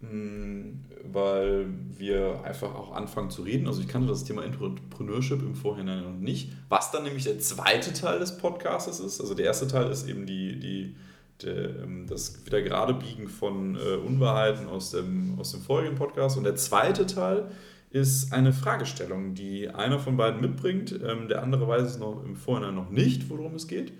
Hm, 0.00 0.84
weil 1.12 1.66
wir 1.96 2.44
einfach 2.44 2.72
auch 2.74 2.92
anfangen 2.92 3.30
zu 3.30 3.42
reden. 3.42 3.66
Also 3.66 3.80
ich 3.80 3.88
kannte 3.88 4.06
das 4.06 4.24
Thema 4.24 4.44
Entrepreneurship 4.44 5.42
im 5.42 5.56
Vorhinein 5.56 6.04
noch 6.04 6.18
nicht. 6.18 6.52
Was 6.68 6.92
dann 6.92 7.02
nämlich 7.02 7.24
der 7.24 7.40
zweite 7.40 7.92
Teil 7.92 8.20
des 8.20 8.38
Podcasts 8.38 9.00
ist. 9.00 9.20
Also 9.20 9.34
der 9.34 9.46
erste 9.46 9.66
Teil 9.66 9.90
ist 9.90 10.08
eben 10.08 10.24
die, 10.24 10.60
die, 10.60 10.96
der, 11.42 11.82
ähm, 11.82 12.06
das 12.06 12.46
wieder 12.46 12.62
gerade 12.62 12.94
biegen 12.94 13.28
von 13.28 13.74
äh, 13.74 13.96
Unwahrheiten 13.96 14.68
aus 14.68 14.92
dem, 14.92 15.36
aus 15.38 15.50
dem 15.50 15.62
vorigen 15.62 15.96
Podcast. 15.96 16.36
Und 16.36 16.44
der 16.44 16.54
zweite 16.54 17.06
Teil 17.06 17.50
ist 17.90 18.32
eine 18.32 18.52
Fragestellung, 18.52 19.34
die 19.34 19.68
einer 19.68 19.98
von 19.98 20.16
beiden 20.16 20.40
mitbringt. 20.40 20.92
Ähm, 20.92 21.26
der 21.26 21.42
andere 21.42 21.66
weiß 21.66 21.82
es 21.82 21.98
noch 21.98 22.22
im 22.24 22.36
Vorhinein 22.36 22.76
noch 22.76 22.90
nicht, 22.90 23.28
worum 23.30 23.54
es 23.54 23.66
geht. 23.66 23.92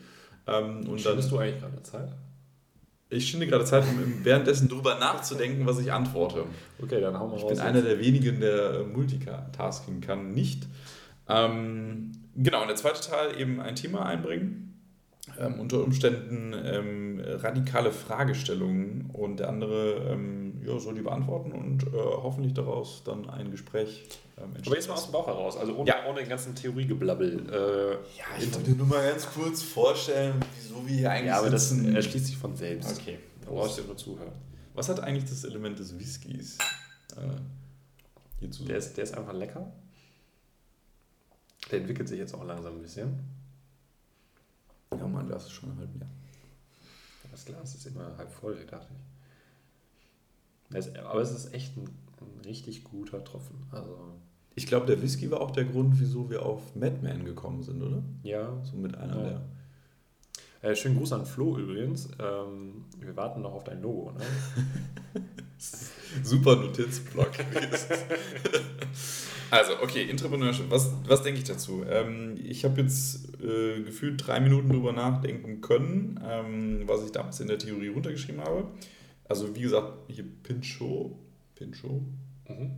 Ähm, 0.46 0.86
und 0.88 1.04
dann 1.04 1.16
bist 1.16 1.32
du 1.32 1.38
eigentlich 1.38 1.60
gerade 1.60 1.82
Zeit? 1.82 2.12
Ich 3.10 3.30
finde 3.30 3.46
gerade 3.46 3.64
Zeit, 3.64 3.84
um 3.84 4.24
währenddessen 4.24 4.68
drüber 4.68 4.98
nachzudenken, 4.98 5.66
was 5.66 5.78
ich 5.78 5.90
antworte. 5.92 6.44
Okay, 6.80 7.00
dann 7.00 7.18
hauen 7.18 7.30
wir 7.30 7.38
ich 7.38 7.42
raus. 7.42 7.52
Ich 7.52 7.58
bin 7.58 7.66
einer 7.66 7.82
der 7.82 7.98
wenigen, 7.98 8.40
der 8.40 8.80
äh, 8.80 8.82
Multitasking 8.84 10.00
kann, 10.00 10.32
nicht. 10.32 10.66
Ähm, 11.26 12.12
genau, 12.36 12.62
und 12.62 12.68
der 12.68 12.76
zweite 12.76 13.00
Teil 13.08 13.40
eben 13.40 13.60
ein 13.60 13.76
Thema 13.76 14.04
einbringen. 14.04 14.67
Ähm, 15.38 15.60
unter 15.60 15.82
Umständen 15.84 16.54
ähm, 16.64 17.20
radikale 17.24 17.92
Fragestellungen 17.92 19.10
und 19.12 19.38
der 19.38 19.48
andere 19.48 20.12
ähm, 20.12 20.60
ja, 20.66 20.78
soll 20.78 20.94
die 20.94 21.02
beantworten 21.02 21.52
und 21.52 21.84
äh, 21.84 21.96
hoffentlich 21.96 22.54
daraus 22.54 23.02
dann 23.04 23.28
ein 23.30 23.50
Gespräch 23.50 24.08
ähm, 24.36 24.54
Aber 24.64 24.74
jetzt 24.74 24.88
mal 24.88 24.94
aus 24.94 25.04
dem 25.04 25.12
Bauch 25.12 25.26
heraus, 25.26 25.56
also 25.56 25.76
ohne, 25.76 25.88
ja. 25.88 26.06
ohne 26.08 26.20
den 26.20 26.28
ganzen 26.28 26.54
Theoriegeblabbel. 26.54 27.46
Äh, 27.50 27.92
ja, 28.18 28.24
ich 28.38 28.52
wollte 28.54 28.70
nur 28.72 28.86
mal 28.86 29.08
ganz 29.08 29.28
kurz 29.32 29.62
vorstellen, 29.62 30.34
wieso 30.56 30.86
wir 30.86 30.96
hier 30.96 31.10
eigentlich 31.10 31.26
Ja, 31.26 31.38
aber 31.38 31.56
sitzen. 31.58 31.86
das 31.86 31.94
erschließt 32.04 32.26
sich 32.26 32.36
von 32.36 32.56
selbst. 32.56 33.00
Okay. 33.00 33.18
Da 33.44 33.50
brauchst 33.50 33.78
du 33.78 33.82
nur 33.84 33.96
zuhören. 33.96 34.32
Was 34.74 34.88
hat 34.88 35.00
eigentlich 35.00 35.28
das 35.28 35.44
Element 35.44 35.78
des 35.78 35.98
Whiskys 35.98 36.58
äh, 37.16 37.20
hierzu? 38.40 38.64
Der 38.64 38.76
ist, 38.76 38.96
der 38.96 39.04
ist 39.04 39.16
einfach 39.16 39.32
lecker. 39.32 39.72
Der 41.70 41.80
entwickelt 41.80 42.08
sich 42.08 42.18
jetzt 42.18 42.34
auch 42.34 42.44
langsam 42.44 42.76
ein 42.76 42.82
bisschen. 42.82 43.18
Ja, 44.96 45.06
mein 45.06 45.26
Glas 45.26 45.44
ist 45.46 45.52
schon 45.52 45.76
halb 45.76 45.94
leer. 45.96 46.08
Das 47.30 47.44
Glas 47.44 47.74
ist 47.74 47.86
immer 47.86 48.16
halb 48.16 48.30
voll, 48.32 48.56
dachte 48.66 48.88
ich. 50.70 50.98
Aber 51.04 51.20
es 51.20 51.30
ist 51.30 51.52
echt 51.54 51.76
ein, 51.76 51.84
ein 52.20 52.40
richtig 52.44 52.84
guter 52.84 53.22
Tropfen. 53.24 53.56
Also, 53.72 54.14
Ich 54.54 54.66
glaube, 54.66 54.86
der 54.86 55.00
Whisky 55.02 55.30
war 55.30 55.40
auch 55.40 55.50
der 55.52 55.64
Grund, 55.64 55.98
wieso 56.00 56.28
wir 56.30 56.44
auf 56.44 56.74
Madman 56.74 57.24
gekommen 57.24 57.62
sind, 57.62 57.82
oder? 57.82 58.02
ja. 58.22 58.62
So 58.64 58.76
mit 58.76 58.96
einer 58.96 59.16
Ja. 59.16 59.22
der. 60.60 60.70
Äh, 60.70 60.74
schönen 60.74 60.96
Gruß 60.98 61.12
an 61.12 61.24
Flo 61.24 61.56
übrigens. 61.56 62.08
Ähm, 62.18 62.84
wir 62.98 63.14
warten 63.16 63.42
noch 63.42 63.52
auf 63.52 63.62
dein 63.64 63.80
Logo. 63.80 64.10
Ne? 64.12 64.20
Super 66.22 66.56
Notizblock. 66.56 67.30
also, 69.50 69.72
okay, 69.82 70.08
Entrepreneurship. 70.08 70.70
Was, 70.70 70.92
was 71.06 71.22
denke 71.22 71.40
ich 71.40 71.44
dazu? 71.44 71.84
Ähm, 71.88 72.36
ich 72.42 72.64
habe 72.64 72.80
jetzt 72.80 73.34
äh, 73.42 73.82
gefühlt 73.82 74.26
drei 74.26 74.40
Minuten 74.40 74.68
drüber 74.68 74.92
nachdenken 74.92 75.60
können, 75.60 76.20
ähm, 76.24 76.82
was 76.86 77.04
ich 77.04 77.12
damals 77.12 77.40
in 77.40 77.48
der 77.48 77.58
Theorie 77.58 77.88
runtergeschrieben 77.88 78.40
habe. 78.40 78.68
Also, 79.24 79.54
wie 79.54 79.62
gesagt, 79.62 79.92
hier 80.08 80.24
Pinchot. 80.42 81.12
Pinchot? 81.54 82.02
Mhm. 82.48 82.70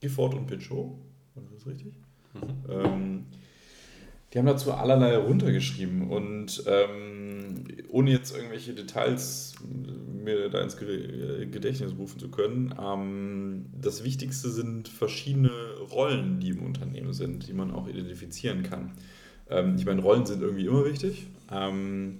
Gifford 0.00 0.34
und 0.34 0.46
Pinchot. 0.46 0.92
War 1.34 1.44
das 1.52 1.66
richtig? 1.66 1.94
Mhm. 2.34 2.70
Ähm, 2.70 3.26
die 4.32 4.38
haben 4.38 4.46
dazu 4.46 4.72
allerlei 4.72 5.16
runtergeschrieben 5.16 6.08
und 6.08 6.62
ähm, 6.66 7.64
ohne 7.88 8.12
jetzt 8.12 8.34
irgendwelche 8.34 8.74
Details 8.74 9.54
mir 10.20 10.48
da 10.48 10.60
ins 10.60 10.76
Ge- 10.76 11.46
Gedächtnis 11.46 11.92
rufen 11.98 12.18
zu 12.18 12.30
können, 12.30 12.74
ähm, 12.80 13.66
das 13.80 14.04
Wichtigste 14.04 14.50
sind 14.50 14.88
verschiedene 14.88 15.50
Rollen, 15.92 16.40
die 16.40 16.50
im 16.50 16.62
Unternehmen 16.62 17.12
sind, 17.12 17.48
die 17.48 17.52
man 17.52 17.70
auch 17.70 17.88
identifizieren 17.88 18.62
kann. 18.62 18.92
Ähm, 19.48 19.76
ich 19.76 19.86
meine, 19.86 20.02
Rollen 20.02 20.26
sind 20.26 20.42
irgendwie 20.42 20.66
immer 20.66 20.84
wichtig, 20.84 21.26
ähm, 21.50 22.18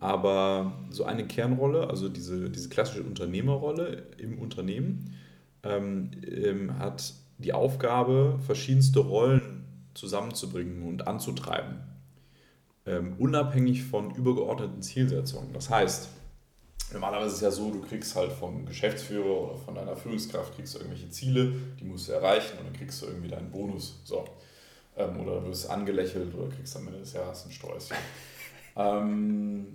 aber 0.00 0.72
so 0.90 1.04
eine 1.04 1.26
Kernrolle, 1.26 1.88
also 1.88 2.08
diese, 2.08 2.50
diese 2.50 2.68
klassische 2.68 3.02
Unternehmerrolle 3.02 4.08
im 4.18 4.38
Unternehmen, 4.38 5.14
ähm, 5.62 6.10
ähm, 6.26 6.78
hat 6.78 7.14
die 7.38 7.52
Aufgabe, 7.52 8.38
verschiedenste 8.46 9.00
Rollen 9.00 9.64
zusammenzubringen 9.94 10.82
und 10.82 11.06
anzutreiben, 11.06 11.78
ähm, 12.86 13.14
unabhängig 13.18 13.84
von 13.84 14.14
übergeordneten 14.14 14.82
Zielsetzungen. 14.82 15.52
Das 15.52 15.70
heißt, 15.70 16.10
normalerweise 16.94 17.28
ist 17.28 17.34
es 17.34 17.40
ja 17.42 17.50
so, 17.50 17.70
du 17.70 17.80
kriegst 17.82 18.16
halt 18.16 18.32
vom 18.32 18.64
Geschäftsführer 18.64 19.50
oder 19.50 19.56
von 19.56 19.74
deiner 19.74 19.96
Führungskraft 19.96 20.54
kriegst 20.54 20.74
du 20.74 20.78
irgendwelche 20.78 21.10
Ziele, 21.10 21.52
die 21.78 21.84
musst 21.84 22.08
du 22.08 22.12
erreichen 22.12 22.58
und 22.58 22.66
dann 22.66 22.72
kriegst 22.72 23.02
du 23.02 23.06
irgendwie 23.06 23.28
deinen 23.28 23.50
Bonus. 23.50 24.00
So. 24.04 24.24
Ähm, 24.96 25.20
oder 25.20 25.40
du 25.40 25.48
wirst 25.48 25.68
angelächelt 25.68 26.34
oder 26.34 26.48
kriegst 26.48 26.76
am 26.76 26.86
Ende 26.86 27.00
des 27.00 27.12
Jahres 27.12 27.44
ein 27.44 27.52
Sträußchen. 27.52 27.96
ähm, 28.76 29.66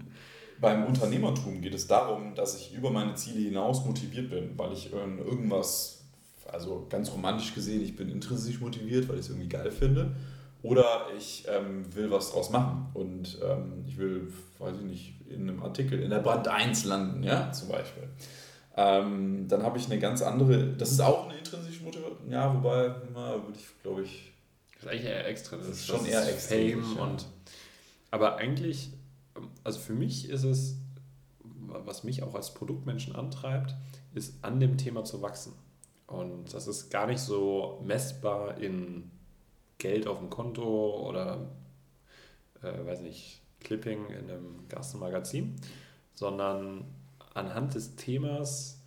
beim 0.60 0.86
Unternehmertum 0.86 1.62
geht 1.62 1.74
es 1.74 1.88
darum, 1.88 2.36
dass 2.36 2.58
ich 2.58 2.74
über 2.74 2.90
meine 2.90 3.16
Ziele 3.16 3.40
hinaus 3.40 3.86
motiviert 3.86 4.30
bin, 4.30 4.58
weil 4.58 4.74
ich 4.74 4.92
irgendwas, 4.92 6.02
also 6.52 6.86
ganz 6.90 7.12
romantisch 7.12 7.54
gesehen, 7.54 7.82
ich 7.82 7.96
bin 7.96 8.10
intrinsisch 8.10 8.60
motiviert, 8.60 9.08
weil 9.08 9.16
ich 9.16 9.22
es 9.22 9.30
irgendwie 9.30 9.48
geil 9.48 9.72
finde. 9.72 10.16
Oder 10.62 11.08
ich 11.18 11.46
ähm, 11.48 11.86
will 11.96 12.12
was 12.12 12.32
draus 12.32 12.50
machen 12.50 12.88
und 12.94 13.38
ähm, 13.42 13.86
ich 13.88 13.98
will, 13.98 14.34
weiß 14.58 14.75
ich 14.78 14.86
nicht, 14.86 15.13
in 15.30 15.50
einem 15.50 15.63
Artikel 15.63 16.01
in 16.01 16.10
der 16.10 16.20
Brand 16.20 16.48
1 16.50 16.84
landen, 16.84 17.24
ja, 17.24 17.51
zum 17.51 17.70
Beispiel. 17.70 18.10
Ähm, 18.75 19.48
dann 19.48 19.63
habe 19.63 19.78
ich 19.78 19.86
eine 19.86 20.00
ganz 20.00 20.22
andere, 20.22 20.74
das 20.74 20.92
ist 20.92 21.00
auch 21.00 21.25
eine 21.30 21.38
intrinsische 21.38 21.84
Motivation, 21.84 22.29
ja, 22.29 22.53
wobei, 22.53 22.94
na, 23.14 23.33
würde 23.33 23.57
ich, 23.57 23.81
glaube 23.81 24.03
ich, 24.03 24.33
Das 24.74 24.83
ist 24.83 24.90
eigentlich 24.90 25.05
eher 25.05 25.27
extra. 25.27 25.57
Das, 25.57 25.68
ist 25.68 25.86
schon 25.86 26.05
eher 26.05 26.27
extrem, 26.27 26.83
Fame 26.83 26.98
ja. 26.98 27.03
und. 27.03 27.25
Aber 28.12 28.38
eigentlich, 28.38 28.92
also 29.64 29.79
für 29.79 29.94
mich 29.94 30.29
ist 30.29 30.44
es, 30.44 30.77
was 31.68 32.03
mich 32.03 32.24
auch 32.24 32.36
als 32.36 32.53
Produktmenschen 32.53 33.16
antreibt, 33.16 33.75
ist 34.14 34.44
an 34.44 34.60
dem 34.60 34.77
Thema 34.77 35.05
zu 35.05 35.22
wachsen. 35.22 35.53
Und 36.07 36.53
das 36.53 36.68
ist 36.68 36.90
gar 36.90 37.05
nicht 37.05 37.20
so 37.20 37.81
messbar 37.86 38.57
in 38.57 39.12
Geld 39.79 40.05
auf 40.05 40.20
dem 40.20 40.29
Konto 40.29 41.07
oder, 41.07 41.50
äh, 42.61 42.85
weiß 42.85 43.01
nicht, 43.01 43.42
Clipping 43.61 44.07
in 44.07 44.29
einem 44.29 44.68
Gassenmagazin, 44.70 45.55
sondern 46.13 46.85
anhand 47.33 47.74
des 47.74 47.96
Themas 47.96 48.79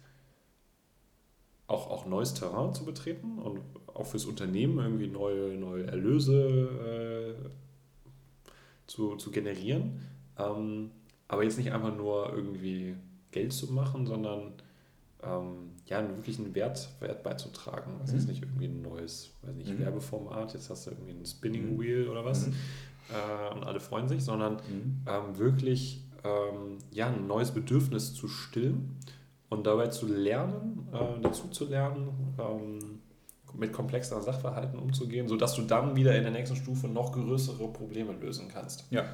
auch, 1.66 1.90
auch 1.90 2.06
neues 2.06 2.34
Terrain 2.34 2.74
zu 2.74 2.84
betreten 2.84 3.38
und 3.38 3.60
auch 3.86 4.06
fürs 4.06 4.26
Unternehmen 4.26 4.78
irgendwie 4.78 5.08
neue, 5.08 5.56
neue 5.56 5.86
Erlöse 5.86 7.36
äh, 7.44 7.48
zu, 8.86 9.16
zu 9.16 9.30
generieren. 9.30 10.06
Ähm, 10.38 10.90
aber 11.28 11.44
jetzt 11.44 11.58
nicht 11.58 11.72
einfach 11.72 11.94
nur 11.94 12.32
irgendwie 12.32 12.94
Geld 13.30 13.52
zu 13.52 13.72
machen, 13.72 14.06
sondern 14.06 14.52
ähm, 15.22 15.71
ja, 15.92 15.98
einen 15.98 16.16
wirklichen 16.16 16.54
Wert, 16.54 16.88
Wert 17.00 17.22
beizutragen. 17.22 17.92
Das 18.00 18.12
Mhm. 18.12 18.18
ist 18.18 18.28
nicht 18.28 18.42
irgendwie 18.42 18.64
ein 18.64 18.80
neues, 18.82 19.30
weiß 19.42 19.54
nicht, 19.54 19.70
Mhm. 19.72 19.78
Werbeformat, 19.80 20.54
jetzt 20.54 20.70
hast 20.70 20.86
du 20.86 20.90
irgendwie 20.90 21.12
ein 21.12 21.26
Spinning 21.26 21.74
Mhm. 21.76 21.80
Wheel 21.80 22.08
oder 22.08 22.24
was 22.24 22.46
Mhm. 22.46 22.54
äh, 23.10 23.54
und 23.54 23.64
alle 23.64 23.78
freuen 23.78 24.08
sich, 24.08 24.24
sondern 24.24 24.54
Mhm. 24.54 25.02
ähm, 25.06 25.38
wirklich 25.38 26.02
ähm, 26.24 26.78
ja, 26.92 27.08
ein 27.08 27.26
neues 27.26 27.50
Bedürfnis 27.50 28.14
zu 28.14 28.28
stillen 28.28 28.96
und 29.48 29.66
dabei 29.66 29.88
zu 29.88 30.06
lernen, 30.06 30.86
äh, 30.92 31.20
dazu 31.20 31.48
zu 31.48 31.64
lernen, 31.68 32.08
ähm, 32.38 33.00
mit 33.54 33.72
komplexeren 33.72 34.22
Sachverhalten 34.22 34.78
umzugehen, 34.78 35.26
sodass 35.28 35.54
du 35.56 35.62
dann 35.62 35.94
wieder 35.96 36.16
in 36.16 36.22
der 36.22 36.30
nächsten 36.32 36.56
Stufe 36.56 36.86
noch 36.88 37.10
größere 37.12 37.66
Probleme 37.72 38.12
lösen 38.12 38.46
kannst. 38.48 38.86
Ja. 38.90 39.04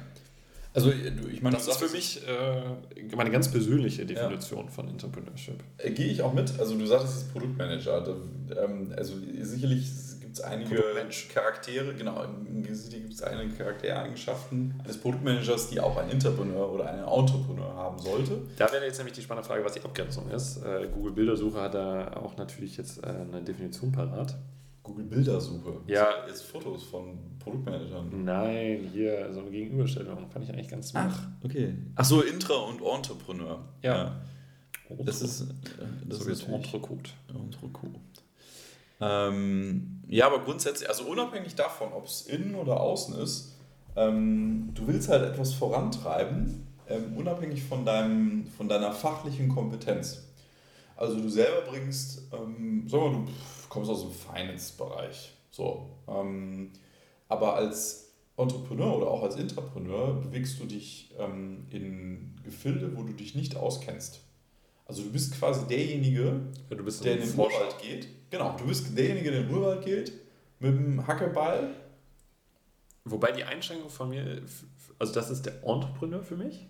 Also, 0.85 0.91
du- 0.91 1.27
ich 1.29 1.41
meine, 1.41 1.55
Das 1.55 1.67
ist 1.67 1.77
für 1.77 1.89
mich 1.89 2.21
äh, 2.27 3.15
meine 3.15 3.31
ganz 3.31 3.49
persönliche 3.51 4.05
Definition 4.05 4.69
von 4.69 4.87
Entrepreneurship. 4.87 5.55
Äh, 5.77 5.91
Gehe 5.91 6.07
ich 6.07 6.21
auch 6.21 6.33
mit. 6.33 6.59
Also 6.59 6.75
du 6.77 6.85
sagtest, 6.85 7.13
es 7.15 7.21
ist 7.23 7.31
Produktmanager. 7.33 8.01
Da, 8.01 8.63
ähm, 8.63 8.93
also 8.97 9.13
sicherlich 9.41 9.85
gibt 10.21 10.33
es 10.37 10.41
einige. 10.41 10.75
Charaktere, 11.33 11.93
genau, 11.95 12.23
sicherlich 12.71 13.01
gibt 13.01 13.13
es 13.13 13.21
einige 13.23 13.55
Charaktereigenschaften 13.55 14.75
eines 14.83 14.97
Produktmanagers, 14.97 15.69
die 15.69 15.79
auch 15.79 15.97
ein 15.97 16.09
Entrepreneur 16.09 16.71
oder 16.71 16.87
ein 16.89 16.99
Entrepreneur 16.99 17.73
haben 17.75 17.99
sollte. 17.99 18.41
Da 18.57 18.71
wäre 18.71 18.85
jetzt 18.85 18.97
nämlich 18.97 19.15
die 19.15 19.21
spannende 19.21 19.47
Frage, 19.47 19.63
was 19.65 19.73
die 19.73 19.81
Abgrenzung 19.83 20.29
ist. 20.31 20.57
Äh, 20.63 20.87
Google 20.93 21.13
Bildersuche 21.13 21.59
hat 21.61 21.73
da 21.73 22.13
auch 22.13 22.37
natürlich 22.37 22.77
jetzt 22.77 23.03
äh, 23.03 23.07
eine 23.07 23.41
Definition 23.41 23.91
parat. 23.91 24.37
Google 24.89 25.05
Bildersuche. 25.05 25.81
Ja. 25.87 26.07
Jetzt 26.27 26.43
Fotos 26.43 26.83
von 26.83 27.17
Produktmanagern. 27.39 28.23
Nein, 28.23 28.89
hier 28.91 29.31
so 29.31 29.41
eine 29.41 29.51
Gegenüberstellung 29.51 30.29
fand 30.29 30.45
ich 30.45 30.51
eigentlich 30.51 30.67
ganz 30.67 30.91
Ach, 30.95 31.27
okay. 31.43 31.75
Ach 31.95 32.05
so, 32.05 32.21
Intra 32.21 32.55
und 32.55 32.81
Entrepreneur. 32.81 33.59
Ja. 33.83 34.19
Das 35.05 35.21
ist, 35.21 35.41
äh, 35.41 35.45
das 36.05 36.19
so 36.19 36.29
ist 36.31 36.47
Entrecote. 36.47 37.11
Entrecote. 37.29 37.99
Ähm, 38.99 40.01
ja, 40.07 40.25
aber 40.25 40.39
grundsätzlich, 40.39 40.89
also 40.89 41.03
unabhängig 41.05 41.53
davon, 41.53 41.93
ob 41.93 42.05
es 42.05 42.23
innen 42.23 42.55
oder 42.55 42.79
außen 42.81 43.15
ist, 43.19 43.55
ähm, 43.95 44.71
du 44.73 44.87
willst 44.87 45.09
halt 45.09 45.23
etwas 45.23 45.53
vorantreiben, 45.53 46.67
ähm, 46.89 47.15
unabhängig 47.15 47.63
von, 47.63 47.85
deinem, 47.85 48.47
von 48.57 48.67
deiner 48.67 48.91
fachlichen 48.91 49.49
Kompetenz. 49.49 50.23
Also 50.97 51.21
du 51.21 51.29
selber 51.29 51.61
bringst, 51.69 52.23
ähm, 52.33 52.89
sagen 52.89 53.03
wir 53.03 53.09
mal, 53.11 53.25
du 53.25 53.31
kommst 53.69 53.89
aus 53.89 54.01
dem 54.01 54.11
Finance-Bereich, 54.11 55.31
so, 55.51 55.89
ähm, 56.07 56.71
aber 57.27 57.55
als 57.55 58.13
Entrepreneur 58.37 58.97
oder 58.97 59.07
auch 59.07 59.23
als 59.23 59.35
Intrapreneur 59.35 60.13
bewegst 60.21 60.59
du 60.59 60.65
dich 60.65 61.13
ähm, 61.19 61.65
in 61.69 62.35
Gefilde, 62.43 62.95
wo 62.95 63.03
du 63.03 63.13
dich 63.13 63.35
nicht 63.35 63.55
auskennst. 63.55 64.21
Also 64.85 65.03
du 65.03 65.11
bist 65.11 65.37
quasi 65.37 65.67
derjenige, 65.67 66.39
Ja, 66.69 66.81
bist 66.81 67.03
der 67.05 67.19
in 67.19 67.27
den. 67.27 67.37
Urwald 67.37 67.77
geht. 67.79 68.07
Genau, 68.31 68.55
du 68.57 68.65
bist 68.65 68.97
derjenige, 68.97 69.31
der 69.31 69.41
in 69.41 69.47
den 69.47 69.55
Urwald 69.55 69.85
geht, 69.85 70.13
mit 70.59 70.73
dem 70.73 71.05
Hackeball. 71.05 71.75
Wobei 73.05 73.31
die 73.31 73.43
Einschränkung 73.43 73.89
von 73.89 74.09
mir, 74.09 74.41
also 74.97 75.13
das 75.13 75.29
ist 75.29 75.45
der 75.45 75.63
Entrepreneur 75.63 76.23
für 76.23 76.37
mich. 76.37 76.67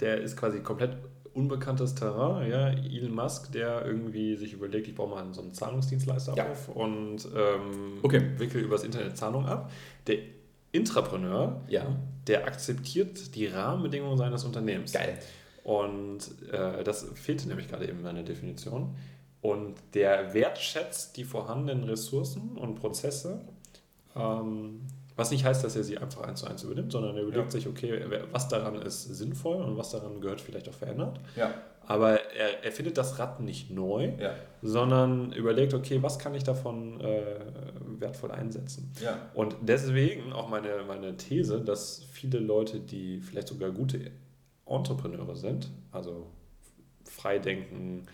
Der 0.00 0.20
ist 0.20 0.36
quasi 0.36 0.60
komplett 0.60 0.96
unbekanntes 1.34 1.94
Terrain. 1.94 2.50
Ja, 2.50 2.68
Elon 2.70 3.14
Musk, 3.14 3.52
der 3.52 3.84
irgendwie 3.84 4.36
sich 4.36 4.52
überlegt, 4.52 4.88
ich 4.88 4.94
baue 4.94 5.08
mal 5.10 5.26
so 5.32 5.40
einen 5.42 5.52
Zahlungsdienstleister 5.54 6.34
Ja. 6.36 6.50
auf 6.50 6.68
und 6.68 7.26
ähm, 7.36 7.98
Okay. 8.02 8.22
wickel 8.38 8.62
übers 8.62 8.84
Internet 8.84 9.16
Zahlungen 9.16 9.46
ab. 9.48 9.70
Der 10.06 10.18
Intrapreneur, 10.72 11.62
Ja. 11.68 11.86
der 12.26 12.46
akzeptiert 12.46 13.34
die 13.34 13.46
Rahmenbedingungen 13.46 14.18
seines 14.18 14.44
Unternehmens. 14.44 14.92
Geil. 14.92 15.18
Und 15.64 16.20
äh, 16.52 16.82
das 16.84 17.06
fehlte 17.14 17.48
nämlich 17.48 17.68
gerade 17.68 17.84
eben 17.86 17.98
in 17.98 18.04
meiner 18.04 18.22
Definition. 18.22 18.94
Und 19.40 19.76
der 19.94 20.34
wertschätzt 20.34 21.16
die 21.16 21.24
vorhandenen 21.24 21.84
Ressourcen 21.84 22.56
und 22.56 22.74
Prozesse, 22.76 23.40
ähm, 24.16 24.80
was 25.18 25.30
nicht 25.32 25.44
heißt, 25.44 25.62
dass 25.64 25.76
er 25.76 25.84
sie 25.84 25.98
einfach 25.98 26.22
eins 26.22 26.40
zu 26.40 26.46
eins 26.46 26.62
übernimmt, 26.62 26.92
sondern 26.92 27.16
er 27.16 27.22
überlegt 27.22 27.46
Ja. 27.46 27.50
sich, 27.50 27.66
okay, 27.68 28.00
was 28.32 28.48
daran 28.48 28.76
ist 28.80 29.02
sinnvoll 29.02 29.56
und 29.56 29.76
was 29.76 29.90
daran 29.90 30.20
gehört 30.20 30.40
vielleicht 30.40 30.68
auch 30.68 30.74
verändert. 30.74 31.20
Ja. 31.36 31.52
aber 31.90 32.20
er, 32.34 32.64
er 32.64 32.70
findet 32.72 32.98
das 32.98 33.18
Rad 33.18 33.40
nicht 33.40 33.70
neu, 33.70 34.12
Ja. 34.20 34.34
sondern 34.62 35.32
überlegt, 35.32 35.72
okay, 35.74 36.02
was 36.02 36.18
kann 36.18 36.34
ich 36.34 36.44
davon 36.44 37.00
äh, 37.00 37.22
wertvoll 37.98 38.30
einsetzen? 38.30 38.92
Ja. 39.02 39.18
Und 39.34 39.56
deswegen 39.62 40.32
auch 40.34 40.48
meine, 40.50 40.68
meine 40.86 41.16
These, 41.16 41.62
dass 41.62 42.04
viele 42.12 42.38
Leute, 42.40 42.78
die 42.80 43.20
vielleicht 43.20 43.48
sogar 43.48 43.70
gute 43.70 44.10
Entrepreneure 44.66 45.34
sind, 45.34 45.70
also 45.90 46.26
frei 47.04 47.38
denken, 47.38 48.04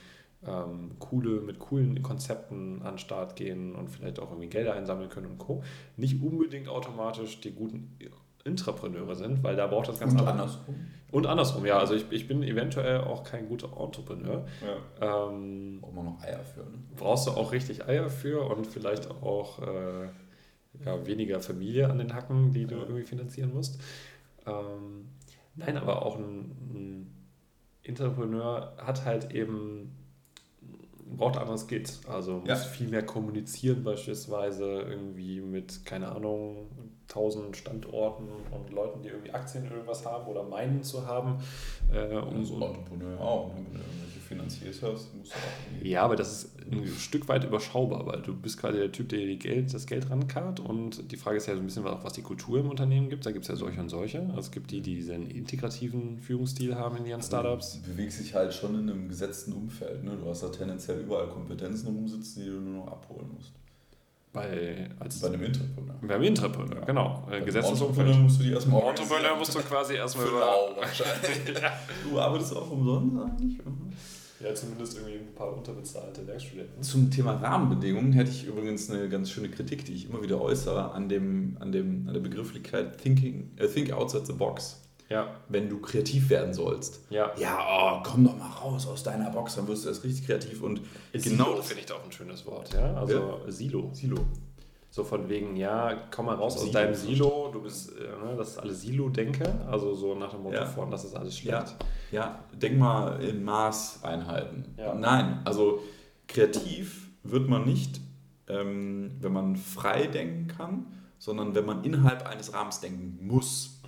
ähm, 0.46 0.92
coole, 0.98 1.40
mit 1.40 1.58
coolen 1.58 2.02
Konzepten 2.02 2.82
an 2.82 2.94
den 2.94 2.98
Start 2.98 3.36
gehen 3.36 3.74
und 3.74 3.88
vielleicht 3.88 4.18
auch 4.18 4.30
irgendwie 4.30 4.48
Gelder 4.48 4.74
einsammeln 4.74 5.08
können 5.08 5.26
und 5.26 5.38
Co., 5.38 5.62
nicht 5.96 6.22
unbedingt 6.22 6.68
automatisch 6.68 7.40
die 7.40 7.52
guten 7.52 7.96
Intrapreneure 8.44 9.14
sind, 9.16 9.42
weil 9.42 9.56
da 9.56 9.66
braucht 9.66 9.88
das 9.88 9.98
ganz 9.98 10.12
Und 10.12 10.20
andersrum. 10.26 10.74
Und 11.10 11.26
andersrum, 11.26 11.64
ja. 11.64 11.78
Also 11.78 11.94
ich, 11.94 12.04
ich 12.10 12.28
bin 12.28 12.42
eventuell 12.42 13.00
auch 13.00 13.24
kein 13.24 13.48
guter 13.48 13.68
Entrepreneur. 13.80 14.44
Ja. 15.00 15.28
Ähm, 15.30 15.78
Braucht 15.80 15.94
man 15.94 16.04
noch 16.04 16.22
Eier 16.22 16.44
für, 16.44 16.60
ne? 16.60 16.78
brauchst 16.96 17.26
du 17.26 17.30
auch 17.30 17.52
richtig 17.52 17.86
Eier 17.86 18.10
für 18.10 18.42
und 18.50 18.66
vielleicht 18.66 19.10
auch 19.10 19.60
äh, 19.62 20.08
ja, 20.84 21.06
weniger 21.06 21.40
Familie 21.40 21.88
an 21.88 21.98
den 21.98 22.12
Hacken, 22.14 22.52
die 22.52 22.66
du 22.66 22.74
Ja. 22.74 22.82
irgendwie 22.82 23.04
finanzieren 23.04 23.54
musst. 23.54 23.80
Ähm, 24.44 25.08
nein, 25.54 25.78
aber 25.78 26.04
auch 26.04 26.16
ein, 26.18 26.50
ein 26.74 27.14
Entrepreneur 27.82 28.74
hat 28.78 29.04
halt 29.04 29.32
eben 29.32 29.92
braucht 31.06 31.36
andere 31.36 31.58
Skills. 31.58 32.00
Also 32.08 32.38
muss 32.38 32.48
Ja. 32.48 32.56
viel 32.56 32.88
mehr 32.88 33.04
kommunizieren 33.04 33.82
beispielsweise 33.84 34.64
irgendwie 34.82 35.40
mit, 35.40 35.84
keine 35.84 36.10
Ahnung, 36.12 36.68
tausend 37.08 37.56
Standorten 37.56 38.28
und 38.50 38.70
Leuten, 38.70 39.02
die 39.02 39.08
irgendwie 39.08 39.32
Aktien 39.32 39.64
in 39.64 39.70
irgendwas 39.70 40.04
haben 40.04 40.26
oder 40.26 40.42
meinen 40.42 40.82
zu 40.82 41.06
haben. 41.06 41.38
Äh, 41.92 42.16
um 42.16 42.36
Und 42.36 42.44
so 42.44 42.58
so 42.58 42.66
Entrepreneur 42.66 43.20
auch. 43.20 43.48
Ne? 43.48 43.54
Wenn 43.56 43.64
du 43.74 43.78
irgendwelche 43.78 44.20
Finanziers 44.20 44.82
hast, 44.82 45.14
musst 45.14 45.32
du 45.32 45.36
auch 45.36 45.84
Ja, 45.84 46.02
aber 46.02 46.16
das 46.16 46.44
ist 46.44 46.50
ein 46.70 46.86
Stück 46.86 47.28
weit 47.28 47.44
überschaubar, 47.44 48.06
weil 48.06 48.22
du 48.22 48.34
bist 48.34 48.58
gerade 48.58 48.78
der 48.78 48.92
Typ, 48.92 49.08
der 49.10 49.20
die 49.20 49.38
Geld, 49.38 49.72
das 49.74 49.86
Geld 49.86 50.10
rankarrt 50.10 50.60
und 50.60 51.10
die 51.12 51.16
Frage 51.16 51.36
ist 51.36 51.46
ja 51.46 51.54
so 51.54 51.60
ein 51.60 51.66
bisschen 51.66 51.86
auch, 51.86 52.04
was 52.04 52.14
die 52.14 52.22
Kultur 52.22 52.60
im 52.60 52.70
Unternehmen 52.70 53.10
gibt. 53.10 53.26
Da 53.26 53.32
gibt 53.32 53.44
es 53.44 53.48
ja 53.48 53.56
solche 53.56 53.80
und 53.80 53.88
solche. 53.88 54.20
Also 54.28 54.40
es 54.40 54.50
gibt 54.50 54.70
die, 54.70 54.80
die 54.80 54.96
diesen 54.96 55.26
integrativen 55.26 56.18
Führungsstil 56.18 56.74
haben 56.74 56.96
in 56.96 57.06
ihren 57.06 57.22
Startups. 57.22 57.80
Du 57.82 57.92
bewegst 57.92 58.20
dich 58.20 58.34
halt 58.34 58.54
schon 58.54 58.74
in 58.74 58.88
einem 58.88 59.08
gesetzten 59.08 59.52
Umfeld. 59.52 60.02
Ne? 60.04 60.16
Du 60.16 60.28
hast 60.28 60.42
da 60.42 60.48
tendenziell 60.48 61.00
überall 61.00 61.28
Kompetenzen 61.28 61.88
rumsitzen, 61.88 62.42
die 62.42 62.50
du 62.50 62.56
nur 62.56 62.84
noch 62.84 62.92
abholen 62.92 63.30
musst. 63.34 63.52
Bei, 64.34 64.90
als, 64.98 65.20
Bei 65.20 65.28
einem 65.28 65.44
Entrepreneur. 65.44 65.94
beim 66.02 66.22
Entrepreneur, 66.22 66.80
genau. 66.84 67.22
Bei 67.30 67.38
Äh, 67.38 68.18
musst 68.18 68.40
du 68.40 68.42
die 68.42 68.50
erstmal 68.50 68.82
Entrepreneur 68.82 69.36
musst 69.36 69.54
du 69.54 69.60
quasi 69.60 69.94
erstmal 69.94 70.26
über. 70.26 70.40
lau 70.40 70.76
wahrscheinlich. 70.76 71.62
Du 72.10 72.18
arbeitest 72.20 72.56
auch 72.56 72.68
umsonst 72.68 73.16
eigentlich? 73.16 73.58
Ja, 74.40 74.52
zumindest 74.52 74.98
irgendwie 74.98 75.18
ein 75.18 75.34
paar 75.36 75.56
unterbezahlte 75.56 76.26
Werkstudenten. 76.26 76.82
Zum 76.82 77.10
Thema 77.12 77.34
Rahmenbedingungen 77.34 78.12
hätte 78.12 78.32
ich 78.32 78.44
übrigens 78.44 78.90
eine 78.90 79.08
ganz 79.08 79.30
schöne 79.30 79.48
Kritik, 79.48 79.84
die 79.84 79.94
ich 79.94 80.10
immer 80.10 80.20
wieder 80.20 80.40
äußere 80.40 80.90
an, 80.92 81.08
dem, 81.08 81.56
an, 81.60 81.70
dem, 81.70 82.08
an 82.08 82.14
der 82.14 82.20
Begrifflichkeit 82.20 83.00
thinking, 83.00 83.52
äh, 83.56 83.68
Think 83.68 83.92
Outside 83.92 84.26
the 84.26 84.32
Box. 84.32 84.80
Ja, 85.14 85.28
Wenn 85.48 85.68
du 85.68 85.80
kreativ 85.80 86.28
werden 86.30 86.52
sollst. 86.52 87.00
ja. 87.10 87.30
Ja, 87.38 87.58
oh, 87.70 88.02
komm 88.04 88.24
doch 88.24 88.36
mal 88.36 88.48
raus 88.50 88.86
aus 88.86 89.02
deiner 89.02 89.30
Box, 89.30 89.54
dann 89.56 89.68
wirst 89.68 89.84
du 89.84 89.88
erst 89.88 90.02
richtig 90.04 90.26
kreativ. 90.26 90.62
Und 90.62 90.80
genau 91.12 91.22
Silo 91.44 91.54
das 91.56 91.66
finde 91.66 91.80
ich 91.80 91.86
da 91.86 91.94
auch 91.94 92.04
ein 92.04 92.12
schönes 92.12 92.44
Wort, 92.46 92.72
ja. 92.74 92.94
Also 92.94 93.40
Silo. 93.48 93.90
Silo. 93.92 94.16
So 94.90 95.02
von 95.02 95.28
wegen, 95.28 95.56
ja, 95.56 95.92
komm 96.14 96.26
mal 96.26 96.36
raus 96.36 96.54
aus 96.54 96.60
Silo, 96.62 96.72
deinem 96.72 96.94
so 96.94 97.06
Silo, 97.06 97.50
du 97.52 97.62
bist, 97.62 97.90
äh, 97.98 98.02
ne, 98.24 98.36
das 98.36 98.50
ist 98.50 98.58
alles 98.58 98.80
Silo-Denke, 98.82 99.44
also 99.68 99.92
so 99.94 100.14
nach 100.14 100.30
dem 100.30 100.42
Motto 100.44 100.54
Ja. 100.56 100.66
von, 100.66 100.88
das 100.90 101.04
ist 101.04 101.16
alles 101.16 101.42
Ja, 101.42 101.64
schlecht. 101.66 101.76
ja, 102.12 102.38
denk 102.52 102.78
mal 102.78 103.20
in 103.22 103.42
Maßeinheiten. 103.42 104.74
Ja. 104.78 104.94
Nein, 104.94 105.40
also 105.44 105.80
kreativ 106.28 107.08
wird 107.22 107.48
man 107.48 107.64
nicht, 107.64 108.00
ähm, 108.48 109.12
wenn 109.20 109.32
man 109.32 109.56
frei 109.56 110.06
denken 110.06 110.46
kann, 110.48 110.86
sondern 111.18 111.54
wenn 111.54 111.64
man 111.66 111.82
innerhalb 111.84 112.26
eines 112.28 112.52
Rahmens 112.52 112.80
denken 112.80 113.18
muss. 113.26 113.80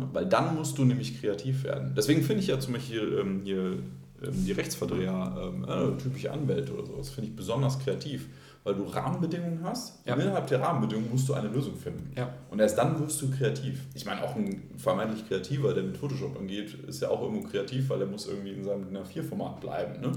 Ja, 0.00 0.08
weil 0.12 0.26
dann 0.26 0.54
musst 0.56 0.78
du 0.78 0.84
nämlich 0.84 1.20
kreativ 1.20 1.64
werden. 1.64 1.94
Deswegen 1.96 2.22
finde 2.22 2.42
ich 2.42 2.48
ja 2.48 2.58
zum 2.60 2.74
Beispiel 2.74 3.18
ähm, 3.20 3.40
hier 3.44 3.58
ähm, 4.22 4.44
die 4.46 4.52
Rechtsverdreher, 4.52 5.52
ähm, 5.54 5.64
äh, 5.64 6.02
typische 6.02 6.32
Anwälte 6.32 6.72
oder 6.74 6.86
so, 6.86 6.96
das 6.96 7.10
finde 7.10 7.30
ich 7.30 7.36
besonders 7.36 7.78
kreativ, 7.78 8.28
weil 8.64 8.74
du 8.74 8.84
Rahmenbedingungen 8.84 9.60
hast 9.62 10.06
Ja. 10.06 10.14
und 10.14 10.20
innerhalb 10.20 10.46
der 10.46 10.60
Rahmenbedingungen 10.60 11.10
musst 11.10 11.28
du 11.28 11.34
eine 11.34 11.48
Lösung 11.48 11.76
finden. 11.76 12.10
Ja. 12.16 12.32
Und 12.50 12.60
erst 12.60 12.78
dann 12.78 12.98
wirst 12.98 13.20
du 13.20 13.30
kreativ. 13.30 13.80
Ich 13.94 14.06
meine, 14.06 14.22
auch 14.24 14.34
ein 14.36 14.62
vermeintlich 14.78 15.28
Kreativer, 15.28 15.74
der 15.74 15.82
mit 15.82 15.96
Photoshop 15.98 16.38
angeht, 16.38 16.72
ist 16.86 17.02
ja 17.02 17.10
auch 17.10 17.20
irgendwo 17.22 17.46
kreativ, 17.48 17.88
weil 17.90 18.00
er 18.00 18.06
muss 18.06 18.26
irgendwie 18.26 18.52
in 18.52 18.64
seinem 18.64 18.84
DIN 18.86 18.96
A4-Format 18.96 19.60
bleiben. 19.60 20.00
Ne? 20.00 20.12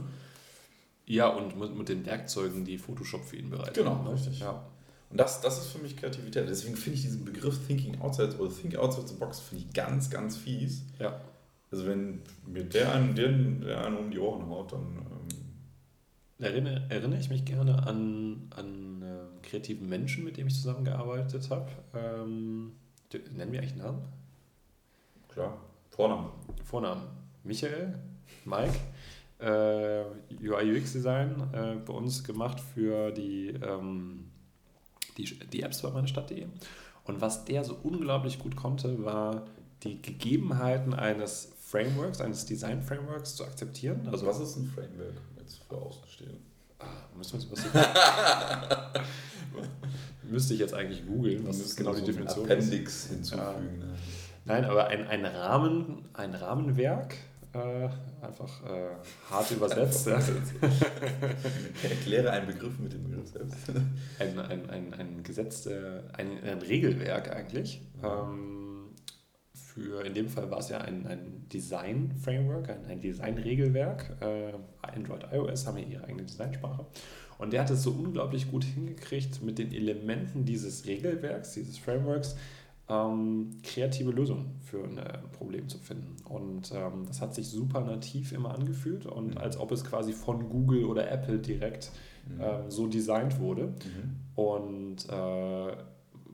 Ja, 1.06 1.28
und 1.30 1.58
mit, 1.60 1.78
mit 1.78 1.90
den 1.90 2.06
Werkzeugen, 2.06 2.64
die 2.66 2.78
Photoshop 2.78 3.24
für 3.26 3.36
ihn 3.38 3.50
bereitet. 3.50 3.76
Genau, 3.76 4.02
ne? 4.04 4.14
richtig. 4.14 4.40
Ja. 4.40 4.62
Und 5.10 5.18
das, 5.18 5.42
das 5.42 5.60
ist 5.60 5.68
für 5.68 5.80
mich 5.80 5.96
Kreativität. 5.96 6.50
Deswegen 6.50 6.76
finde 6.76 6.98
ich 6.98 7.04
diesen 7.04 7.24
Begriff 7.24 7.66
Thinking 7.66 8.02
Outside 8.02 8.38
oder 8.38 8.54
Think 8.54 8.76
Outside 8.76 9.08
the 9.08 9.16
Box 9.16 9.40
finde 9.40 9.66
ich 9.66 9.74
ganz, 9.74 10.10
ganz 10.10 10.38
fies. 10.38 10.84
ja. 11.00 11.20
Also 11.70 11.86
wenn 11.86 12.22
mir 12.46 12.64
der 12.64 12.94
einen, 12.94 13.14
der, 13.14 13.30
der 13.30 13.86
einen 13.86 13.98
um 13.98 14.10
die 14.10 14.20
Ohren 14.20 14.48
haut, 14.48 14.72
dann 14.72 14.80
ähm, 14.82 15.28
Erinnere, 16.40 16.86
erinnere 16.90 17.20
ich 17.20 17.30
mich 17.32 17.46
gerne 17.46 17.88
an, 17.88 18.48
an 18.56 19.02
äh, 19.02 19.48
kreativen 19.48 19.90
Menschen, 19.90 20.24
mit 20.24 20.38
denen 20.38 20.50
ich 20.50 20.56
zusammengearbeitet 20.56 21.50
habe. 21.50 21.68
Ähm, 21.96 22.74
nennen 23.36 23.52
wir 23.52 23.60
eigentlich 23.60 23.74
einen 23.74 23.82
Namen? 23.82 24.02
klar, 25.38 25.58
Vorname. 25.90 26.30
Vornamen. 26.64 27.04
Michael, 27.44 27.94
Mike, 28.46 28.80
äh, 29.40 30.04
UI 30.48 30.78
UX 30.78 30.94
Design 30.94 31.42
äh, 31.54 31.76
bei 31.84 31.94
uns 31.94 32.24
gemacht 32.24 32.60
für 32.60 33.12
die, 33.12 33.50
ähm, 33.50 34.27
die, 35.18 35.26
die 35.52 35.64
Apps 35.64 35.82
bei 35.82 35.90
meiner 35.90 36.08
Stadt.de. 36.08 36.46
Und 37.06 37.22
was 37.22 37.46
der 37.46 37.64
so 37.64 37.78
unglaublich 37.84 38.40
gut 38.40 38.56
konnte, 38.56 39.04
war 39.04 39.44
die 39.84 40.02
Gegebenheiten 40.02 40.94
eines 40.94 41.54
Frameworks, 41.60 42.22
eines 42.22 42.46
Design-Frameworks 42.46 43.36
zu 43.36 43.46
akzeptieren. 43.46 44.08
Also 44.12 44.26
was 44.26 44.40
ist 44.40 44.58
ein 44.58 44.66
Framework 44.66 45.16
jetzt 45.40 45.62
für 45.68 45.76
Außenstehende? 45.76 46.38
Ah, 46.80 46.86
müssen 47.18 47.42
wir 47.42 47.52
uns 47.52 47.66
Müsste 50.30 50.54
ich 50.54 50.60
jetzt 50.60 50.74
eigentlich 50.74 51.06
googeln, 51.06 51.48
was 51.48 51.60
ist 51.60 51.76
genau 51.76 51.94
die 51.94 52.02
so 52.02 52.06
Definition 52.06 52.50
Ein 52.50 52.58
ist. 52.58 52.68
Appendix 52.68 53.08
hinzufügen. 53.08 53.80
Ne? 53.80 53.96
Nein, 54.46 54.66
aber 54.66 54.88
ein, 54.88 55.08
ein, 55.08 55.26
Rahmen, 55.26 56.06
ein 56.14 56.36
Rahmenwerk, 56.36 57.16
äh, 57.54 57.90
einfach 58.26 58.64
äh, 58.66 58.96
hart 59.30 59.52
übersetzt, 59.52 60.08
ja. 60.08 60.20
Erkläre 61.84 62.32
einen 62.32 62.48
Begriff 62.48 62.78
mit 62.80 62.94
dem 62.94 63.04
Begriff 63.04 63.30
selbst. 63.30 63.56
ein, 64.20 64.40
ein, 64.40 64.70
ein, 64.70 64.94
ein 64.94 65.24
gesetzte, 65.24 66.04
ein, 66.14 66.44
ein 66.44 66.60
Regelwerk 66.60 67.36
eigentlich. 67.36 67.82
Ähm, 68.04 68.90
für, 69.54 70.04
in 70.04 70.14
dem 70.14 70.28
Fall 70.28 70.50
war 70.50 70.60
es 70.60 70.70
ja 70.70 70.80
ein, 70.80 71.06
ein 71.08 71.48
Design-Framework, 71.50 72.70
ein, 72.70 72.86
ein 72.86 73.00
Design-Regelwerk. 73.00 74.18
Äh, 74.22 74.54
Android, 74.82 75.26
iOS 75.32 75.68
haben 75.68 75.78
ja 75.78 75.86
ihre 75.86 76.04
eigene 76.06 76.24
Designsprache. 76.24 76.86
Und 77.38 77.54
der 77.54 77.62
hat 77.62 77.70
es 77.70 77.84
so 77.84 77.92
unglaublich 77.92 78.50
gut 78.50 78.64
hingekriegt, 78.64 79.44
mit 79.44 79.60
den 79.60 79.72
Elementen 79.72 80.46
dieses 80.46 80.86
Regelwerks, 80.88 81.54
dieses 81.54 81.78
Frameworks, 81.78 82.36
ähm, 82.90 83.58
kreative 83.64 84.12
Lösungen 84.12 84.56
für 84.62 84.84
ein 84.84 84.98
äh, 84.98 85.18
Problem 85.38 85.68
zu 85.68 85.78
finden. 85.78 86.16
Und 86.26 86.72
ähm, 86.74 87.06
das 87.08 87.22
hat 87.22 87.36
sich 87.36 87.48
super 87.50 87.82
nativ 87.82 88.32
immer 88.32 88.54
angefühlt 88.54 89.06
und 89.06 89.32
Mhm. 89.32 89.38
als 89.38 89.58
ob 89.60 89.72
es 89.72 89.84
quasi 89.84 90.14
von 90.14 90.48
Google 90.50 90.86
oder 90.86 91.10
Apple 91.12 91.40
direkt 91.40 91.92
ähm, 92.40 92.70
so 92.70 92.88
designt 92.88 93.40
wurde. 93.40 93.68
Mhm. 93.68 94.16
Und 94.36 95.10
äh, 95.10 95.78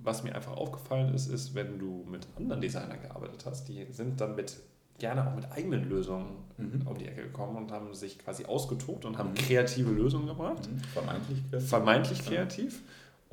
was 0.06 0.24
mir 0.24 0.36
einfach 0.36 0.56
aufgefallen 0.58 1.14
ist, 1.14 1.28
ist, 1.28 1.56
wenn 1.56 1.80
du 1.80 2.04
mit 2.12 2.28
anderen 2.36 2.62
Designern 2.62 3.00
gearbeitet 3.02 3.46
hast, 3.46 3.68
die 3.70 3.86
sind 3.92 4.20
dann 4.20 4.36
mit 4.36 4.58
gerne 5.00 5.28
auch 5.28 5.36
mit 5.36 5.52
eigenen 5.52 5.90
Lösungen 5.90 6.28
Mhm. 6.58 6.86
um 6.86 6.98
die 6.98 7.06
Ecke 7.08 7.24
gekommen 7.24 7.56
und 7.58 7.72
haben 7.72 7.94
sich 7.96 8.20
quasi 8.20 8.46
ausgetobt 8.46 9.06
und 9.06 9.18
haben 9.18 9.32
Mhm. 9.32 9.36
kreative 9.36 9.90
Lösungen 9.92 10.28
gebracht, 10.28 10.70
Mhm. 10.72 10.80
Vermeintlich 10.94 11.40
kreativ. 11.50 11.70
vermeintlich 11.70 12.26
kreativ 12.26 12.84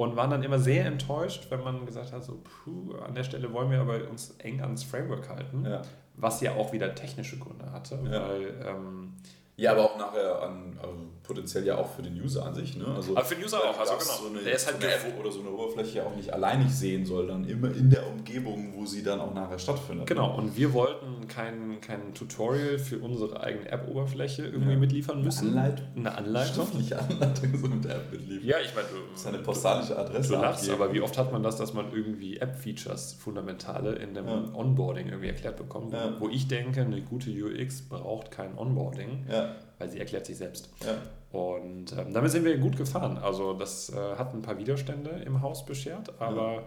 und 0.01 0.17
waren 0.17 0.31
dann 0.31 0.43
immer 0.43 0.59
sehr 0.59 0.87
enttäuscht, 0.87 1.47
wenn 1.51 1.63
man 1.63 1.85
gesagt 1.87 2.13
hat, 2.13 2.25
so, 2.25 2.39
puh, 2.65 2.95
an 3.07 3.15
der 3.15 3.25
Stelle 3.25 3.53
wollen 3.53 3.71
wir 3.71 3.81
aber 3.81 4.09
uns 4.09 4.35
eng 4.39 4.61
ans 4.63 4.83
Framework 4.83 5.29
halten, 5.29 5.65
Ja. 5.67 5.83
was 6.17 6.41
ja 6.41 6.55
auch 6.55 6.73
wieder 6.73 6.95
technische 6.95 7.39
Gründe 7.39 7.71
hatte, 7.73 7.99
Ja. 8.11 8.29
weil 8.29 8.55
ähm, 8.67 9.15
ja, 9.57 9.73
aber 9.73 9.85
auch 9.85 9.99
nachher 9.99 10.41
an 10.43 10.79
also 10.81 10.95
potenziell 11.23 11.67
ja 11.67 11.77
auch 11.77 11.87
für 11.95 12.01
den 12.01 12.19
User 12.19 12.47
an 12.47 12.55
sich. 12.55 12.77
Ne? 12.79 12.87
Also, 12.97 13.15
Aber 13.15 13.25
für 13.27 13.35
den 13.35 13.45
User 13.45 13.59
auch, 13.59 13.79
also 13.79 13.93
genau. 13.93 14.05
So 14.05 14.29
eine, 14.31 14.39
Der 14.43 14.55
ist 14.55 14.67
halt 14.67 14.81
so 14.81 14.87
eine 14.87 14.95
App 14.97 15.21
oder 15.21 15.31
so 15.31 15.41
eine 15.41 15.51
Oberfläche 15.51 15.99
ja 15.99 16.05
auch 16.05 16.17
nicht 16.17 16.33
alleinig 16.33 16.71
sehen 16.75 17.05
soll, 17.05 17.27
dann 17.27 17.45
immer 17.45 17.69
in 17.69 17.91
der 17.91 18.07
Umgebung, 18.09 18.73
wo 18.75 18.87
sie 18.87 19.03
dann 19.03 19.21
auch 19.21 19.35
nachher 19.35 19.59
stattfindet. 19.59 20.07
Genau, 20.07 20.35
und 20.35 20.57
wir 20.57 20.73
wollten 20.73 21.20
kein, 21.29 21.81
kein 21.81 22.15
Tutorial 22.15 22.79
für 22.79 22.99
unsere 22.99 23.41
eigene 23.43 23.69
App-Oberfläche 23.71 24.45
irgendwie 24.45 24.73
Ja. 24.73 24.79
mitliefern 24.79 25.23
müssen. 25.23 25.49
Anleitung. 25.57 25.87
Eine 25.97 26.15
Anleitung. 26.17 26.55
Schriftliche 26.67 26.99
Anleitung 26.99 27.57
so 27.57 27.67
mit 27.69 27.85
der 27.85 27.97
App 27.97 28.13
mitliefern. 28.13 28.47
Ja, 28.49 28.57
ich 28.65 28.75
meine, 28.75 28.87
Das 29.13 29.21
ist 29.21 29.27
eine 29.27 29.39
postalische 29.39 29.99
Adresse. 29.99 30.29
Du 30.35 30.41
lachst, 30.41 30.71
aber 30.71 30.93
wie 30.93 31.01
oft 31.01 31.17
hat 31.19 31.33
man 31.33 31.43
das, 31.43 31.57
dass 31.57 31.75
man 31.75 31.93
irgendwie 31.93 32.39
App-Features, 32.39 33.15
fundamentale, 33.15 33.95
in 33.97 34.15
dem 34.15 34.27
Ja. 34.27 34.45
Onboarding 34.55 35.09
irgendwie 35.09 35.29
erklärt 35.29 35.57
bekommt? 35.57 35.93
Ja. 35.93 36.15
Wo 36.21 36.29
ich 36.29 36.49
denke, 36.49 36.81
eine 36.83 37.01
gute 37.03 37.31
UX 37.31 37.83
braucht 37.83 38.31
kein 38.31 38.57
Onboarding, 38.59 39.27
weil 39.79 39.89
sie 39.89 39.99
erklärt 39.99 40.27
sich 40.27 40.37
selbst. 40.37 40.71
Und 41.33 41.93
ähm, 41.97 42.13
damit 42.13 42.33
sind 42.33 42.45
wir 42.45 42.59
gut 42.59 42.77
gefahren. 42.77 43.17
Also 43.19 43.53
das 43.55 43.89
äh, 43.91 43.97
hat 44.19 44.35
ein 44.35 44.43
paar 44.43 44.59
Widerstände 44.59 45.11
im 45.25 45.43
Haus 45.43 45.65
beschert, 45.65 46.13
aber 46.21 46.65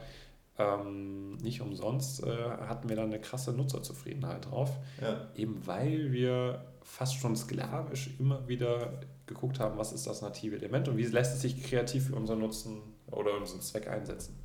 ähm, 0.58 1.36
nicht 1.38 1.62
umsonst 1.62 2.24
äh, 2.24 2.28
hatten 2.68 2.90
wir 2.90 2.96
dann 2.96 3.08
eine 3.08 3.20
krasse 3.20 3.54
Nutzerzufriedenheit 3.54 4.50
drauf. 4.50 4.72
ja. 5.02 5.28
Eben 5.36 5.66
weil 5.66 6.12
wir 6.12 6.64
fast 6.84 7.16
schon 7.16 7.36
sklavisch 7.36 8.12
immer 8.20 8.48
wieder 8.48 9.00
geguckt 9.26 9.60
haben, 9.60 9.78
was 9.78 9.94
ist 9.94 10.06
das 10.06 10.22
native 10.22 10.56
Element 10.58 10.88
und 10.88 10.98
wie 10.98 11.04
lässt 11.04 11.36
es 11.36 11.42
sich 11.42 11.64
kreativ 11.64 12.08
für 12.08 12.16
unseren 12.16 12.40
Nutzen 12.40 12.82
oder 13.08 13.38
unseren 13.38 13.62
Zweck 13.62 13.88
einsetzen. 13.88 14.36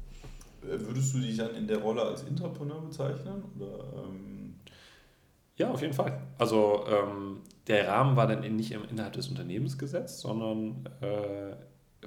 Äh, 0.62 0.78
Würdest 0.80 1.14
du 1.14 1.18
dich 1.18 1.36
dann 1.36 1.54
in 1.54 1.66
der 1.66 1.78
Rolle 1.78 2.02
als 2.02 2.22
Intrapreneur 2.22 2.80
bezeichnen? 2.82 3.42
Oder, 3.56 4.04
ähm, 4.04 4.54
Ja, 5.56 5.70
auf 5.70 5.82
jeden 5.82 5.94
Fall. 5.94 6.20
Also 6.38 6.84
ähm, 6.88 7.40
der 7.66 7.88
Rahmen 7.88 8.16
war 8.16 8.26
dann 8.26 8.40
nicht 8.56 8.70
im, 8.72 8.84
innerhalb 8.88 9.12
des 9.14 9.28
Unternehmens 9.28 9.76
gesetzt, 9.76 10.20
sondern 10.20 10.88
äh, 11.00 11.56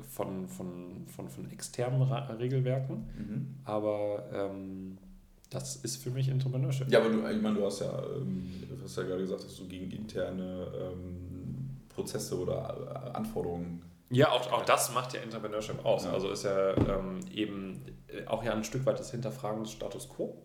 von, 0.04 0.48
von, 0.48 1.06
von, 1.08 1.30
von 1.30 1.52
externen 1.52 2.02
Ra 2.04 2.26
Regelwerken. 2.34 2.96
mhm. 3.18 3.56
Aber 3.64 4.26
ähm, 4.34 4.98
das 5.50 5.76
ist 5.76 6.02
für 6.02 6.10
mich 6.12 6.30
Entrepreneurship. 6.30 6.90
Ja, 6.90 7.00
aber 7.00 7.10
du, 7.10 7.28
ich 7.28 7.42
meine, 7.42 7.58
du 7.58 7.66
hast 7.66 7.82
ja, 7.82 7.92
ähm, 8.16 8.50
du 8.70 8.84
hast 8.84 8.98
ja 8.98 9.04
gerade 9.04 9.22
gesagt, 9.22 9.44
dass 9.44 9.56
du 9.58 9.68
gegen 9.68 9.92
interne 9.92 10.68
ähm, 10.74 11.70
Prozesse 11.90 12.40
oder 12.40 13.12
äh, 13.14 13.18
Anforderungen. 13.18 13.82
Ja, 14.12 14.32
auch, 14.32 14.52
auch 14.52 14.66
das 14.66 14.94
macht 14.94 15.14
ja 15.14 15.22
Entrepreneurship 15.22 15.86
aus. 15.86 16.04
Ja. 16.06 16.12
Also 16.12 16.30
ist 16.30 16.44
ja 16.44 16.76
ähm, 16.76 17.20
eben 17.34 17.86
äh, 18.08 18.28
auch 18.28 18.44
ja 18.44 18.54
ein 18.54 18.64
Stück 18.66 18.86
weit 18.86 19.00
das 19.00 19.12
Hinterfragen 19.12 19.64
des 19.64 19.72
Status 19.72 20.10
quo, 20.10 20.38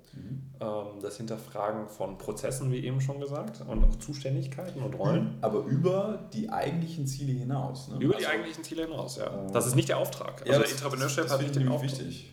ähm, 0.61 1.01
das 1.03 1.17
Hinterfragen 1.17 1.89
von 1.89 2.17
Prozessen, 2.17 2.71
wie 2.71 2.79
eben 2.85 3.01
schon 3.01 3.19
gesagt, 3.21 3.63
und 3.67 3.85
auch 3.85 3.97
Zuständigkeiten 3.97 4.81
und 4.83 4.95
Rollen. 4.95 5.35
Aber 5.41 5.65
über 5.65 6.29
die 6.33 6.49
eigentlichen 6.49 7.07
Ziele 7.07 7.33
hinaus. 7.33 7.89
Ne? 7.89 7.97
Über 7.99 8.15
die 8.15 8.25
Also, 8.25 8.29
eigentlichen 8.29 8.63
Ziele 8.63 8.85
hinaus, 8.87 9.17
ja. 9.17 9.27
Ähm, 9.27 9.53
Das 9.53 9.67
ist 9.67 9.75
nicht 9.75 9.89
der 9.89 9.99
Auftrag. 9.99 10.41
Also 10.43 10.53
Ja, 10.53 10.59
das, 10.61 10.71
Entrepreneurship 10.73 11.25
das 11.25 11.33
hat 11.33 11.39
finde 11.41 11.59
nicht 11.59 11.61
ich 11.61 11.67
den 11.67 11.73
Auftrag. 11.73 12.07
wichtig. 12.07 12.33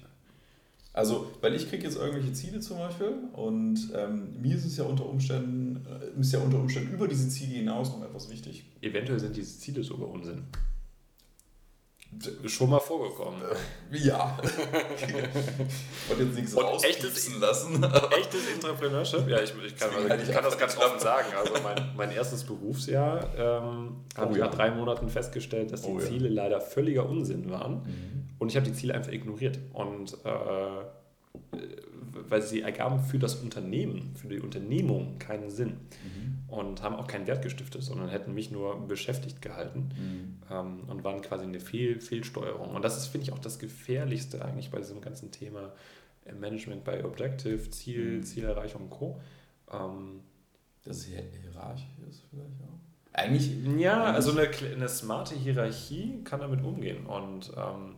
Also, 0.95 1.25
weil 1.41 1.55
ich 1.55 1.67
kriege 1.67 1.83
jetzt 1.85 1.97
irgendwelche 1.97 2.33
Ziele 2.33 2.59
zum 2.59 2.77
Beispiel 2.77 3.15
und 3.33 3.79
ähm, 3.95 4.39
mir 4.39 4.55
ist 4.55 4.65
es 4.65 4.77
ja 4.77 4.83
unter 4.83 5.07
Umständen, 5.07 5.83
äh, 5.87 6.19
ist 6.21 6.31
ja 6.31 6.37
unter 6.39 6.59
Umständen 6.59 6.93
über 6.93 7.07
diese 7.07 7.27
Ziele 7.29 7.55
hinaus 7.55 7.89
noch 7.89 8.03
etwas 8.03 8.29
wichtig. 8.29 8.63
Eventuell 8.81 9.19
sind 9.19 9.35
diese 9.35 9.57
Ziele 9.59 9.83
sogar 9.83 10.07
Unsinn. 10.09 10.43
Schon 12.47 12.69
mal 12.69 12.79
vorgekommen. 12.79 13.41
Ja. 13.91 14.37
ich 14.43 16.09
wollte 16.09 16.23
jetzt 16.23 16.35
nichts 16.35 16.53
Und 16.53 16.63
rauspiepsen 16.63 17.39
lassen. 17.39 17.83
Echtes 18.17 18.47
Entrepreneurship? 18.53 19.27
Ja, 19.27 19.41
ich, 19.41 19.53
ich, 19.65 19.75
kann, 19.75 19.89
also, 20.09 20.23
ich 20.23 20.31
kann 20.31 20.43
das 20.43 20.57
ganz 20.57 20.77
offen 20.77 20.99
sagen. 20.99 21.27
Also 21.37 21.53
mein, 21.63 21.93
mein 21.95 22.11
erstes 22.11 22.43
Berufsjahr 22.43 23.29
ähm, 23.37 23.97
habe 24.15 24.29
Oh 24.29 24.31
ich 24.31 24.37
ja. 24.37 24.45
nach 24.45 24.55
drei 24.55 24.71
Monaten 24.71 25.09
festgestellt, 25.09 25.71
dass 25.71 25.81
die 25.83 25.91
Oh 25.91 25.99
ja. 25.99 26.05
Ziele 26.05 26.29
leider 26.29 26.61
völliger 26.61 27.07
Unsinn 27.07 27.49
waren. 27.49 27.83
Mhm. 27.83 28.29
Und 28.39 28.49
ich 28.49 28.55
habe 28.55 28.65
die 28.65 28.73
Ziele 28.73 28.93
einfach 28.93 29.11
ignoriert. 29.11 29.59
Und 29.73 30.17
äh, 30.23 31.57
weil 32.29 32.41
sie 32.41 32.61
ergaben 32.61 32.99
für 32.99 33.19
das 33.19 33.35
Unternehmen, 33.35 34.15
für 34.15 34.27
die 34.27 34.39
Unternehmung 34.39 35.17
keinen 35.19 35.49
Sinn. 35.49 35.69
Mhm. 36.03 36.39
Und 36.47 36.83
haben 36.83 36.95
auch 36.95 37.07
keinen 37.07 37.25
Wert 37.25 37.41
gestiftet, 37.41 37.81
sondern 37.81 38.09
hätten 38.09 38.33
mich 38.33 38.51
nur 38.51 38.87
beschäftigt 38.87 39.41
gehalten 39.41 39.89
Mhm. 39.97 40.37
ähm, 40.51 40.79
und 40.87 41.03
waren 41.03 41.21
quasi 41.21 41.45
eine 41.45 41.59
Fehl 41.59 41.99
Fehlsteuerung. 41.99 42.75
Und 42.75 42.83
das 42.83 42.95
ist, 42.97 43.07
finde 43.07 43.25
ich, 43.25 43.33
auch 43.33 43.39
das 43.39 43.57
Gefährlichste 43.59 44.43
eigentlich 44.45 44.69
bei 44.69 44.77
diesem 44.77 45.01
ganzen 45.01 45.31
Thema 45.31 45.71
äh, 46.25 46.33
Management 46.33 46.83
by 46.83 47.03
Objective, 47.03 47.69
Ziel, 47.71 48.17
Mhm. 48.17 48.23
Zielerreichung 48.23 48.83
und 48.83 48.89
Co. 48.91 49.19
Ähm, 49.71 50.19
Dass 50.85 50.97
es 50.97 51.05
hier 51.05 51.23
hierarchisch 51.41 51.85
ist 52.09 52.23
vielleicht 52.29 52.61
auch. 52.61 52.79
Eigentlich, 53.13 53.51
ja, 53.79 54.03
Eigentlich- 54.03 54.15
also 54.15 54.31
eine, 54.31 54.49
eine 54.75 54.89
smarte 54.89 55.33
Hierarchie 55.35 56.23
kann 56.23 56.39
damit 56.41 56.61
umgehen. 56.63 57.05
Und 57.05 57.51
ähm, 57.57 57.95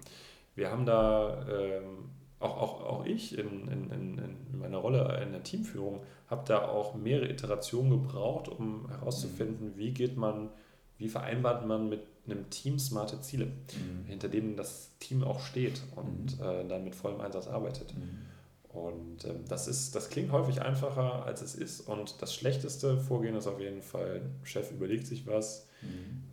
wir 0.56 0.70
haben 0.72 0.86
da, 0.86 1.46
ähm, 1.50 2.10
auch, 2.40 2.58
auch, 2.62 2.84
auch 2.84 3.06
ich 3.06 3.38
in, 3.38 3.68
in, 3.68 3.90
in, 3.92 4.18
in 4.18 4.60
meiner 4.60 4.78
Rolle 4.78 5.22
in 5.24 5.32
der 5.32 5.44
Teamführung, 5.44 6.02
habe 6.28 6.44
da 6.48 6.68
auch 6.68 6.96
mehrere 6.96 7.30
Iterationen 7.30 7.90
gebraucht, 7.92 8.48
um 8.50 8.90
herauszufinden, 8.90 9.74
wie 9.78 9.92
geht 9.92 10.18
man, 10.18 10.50
wie 10.98 11.08
vereinbart 11.10 11.66
man 11.66 11.90
mit 11.90 12.02
einem 12.28 12.50
Team 12.50 12.80
smarte 12.80 13.22
Ziele, 13.22 13.46
Mhm. 13.46 14.06
hinter 14.08 14.28
denen 14.30 14.56
das 14.58 14.90
Team 15.00 15.24
auch 15.24 15.40
steht 15.40 15.82
und 15.96 16.40
äh, 16.42 16.68
dann 16.68 16.84
mit 16.84 16.96
vollem 16.96 17.22
Einsatz 17.22 17.48
arbeitet. 17.48 17.94
Mhm. 17.96 18.26
Und 18.70 19.24
ähm, 19.26 19.46
das, 19.48 19.68
ist, 19.70 19.96
das 19.96 20.10
klingt 20.10 20.32
häufig 20.34 20.62
einfacher, 20.62 21.26
als 21.26 21.42
es 21.42 21.56
ist. 21.56 21.82
Und 21.88 22.22
das 22.22 22.34
schlechteste 22.34 22.98
Vorgehen 22.98 23.36
ist 23.36 23.48
auf 23.48 23.60
jeden 23.62 23.82
Fall, 23.82 24.22
Chef 24.44 24.72
überlegt 24.72 25.08
sich 25.08 25.26
was, 25.28 25.62
Mhm. 25.62 25.66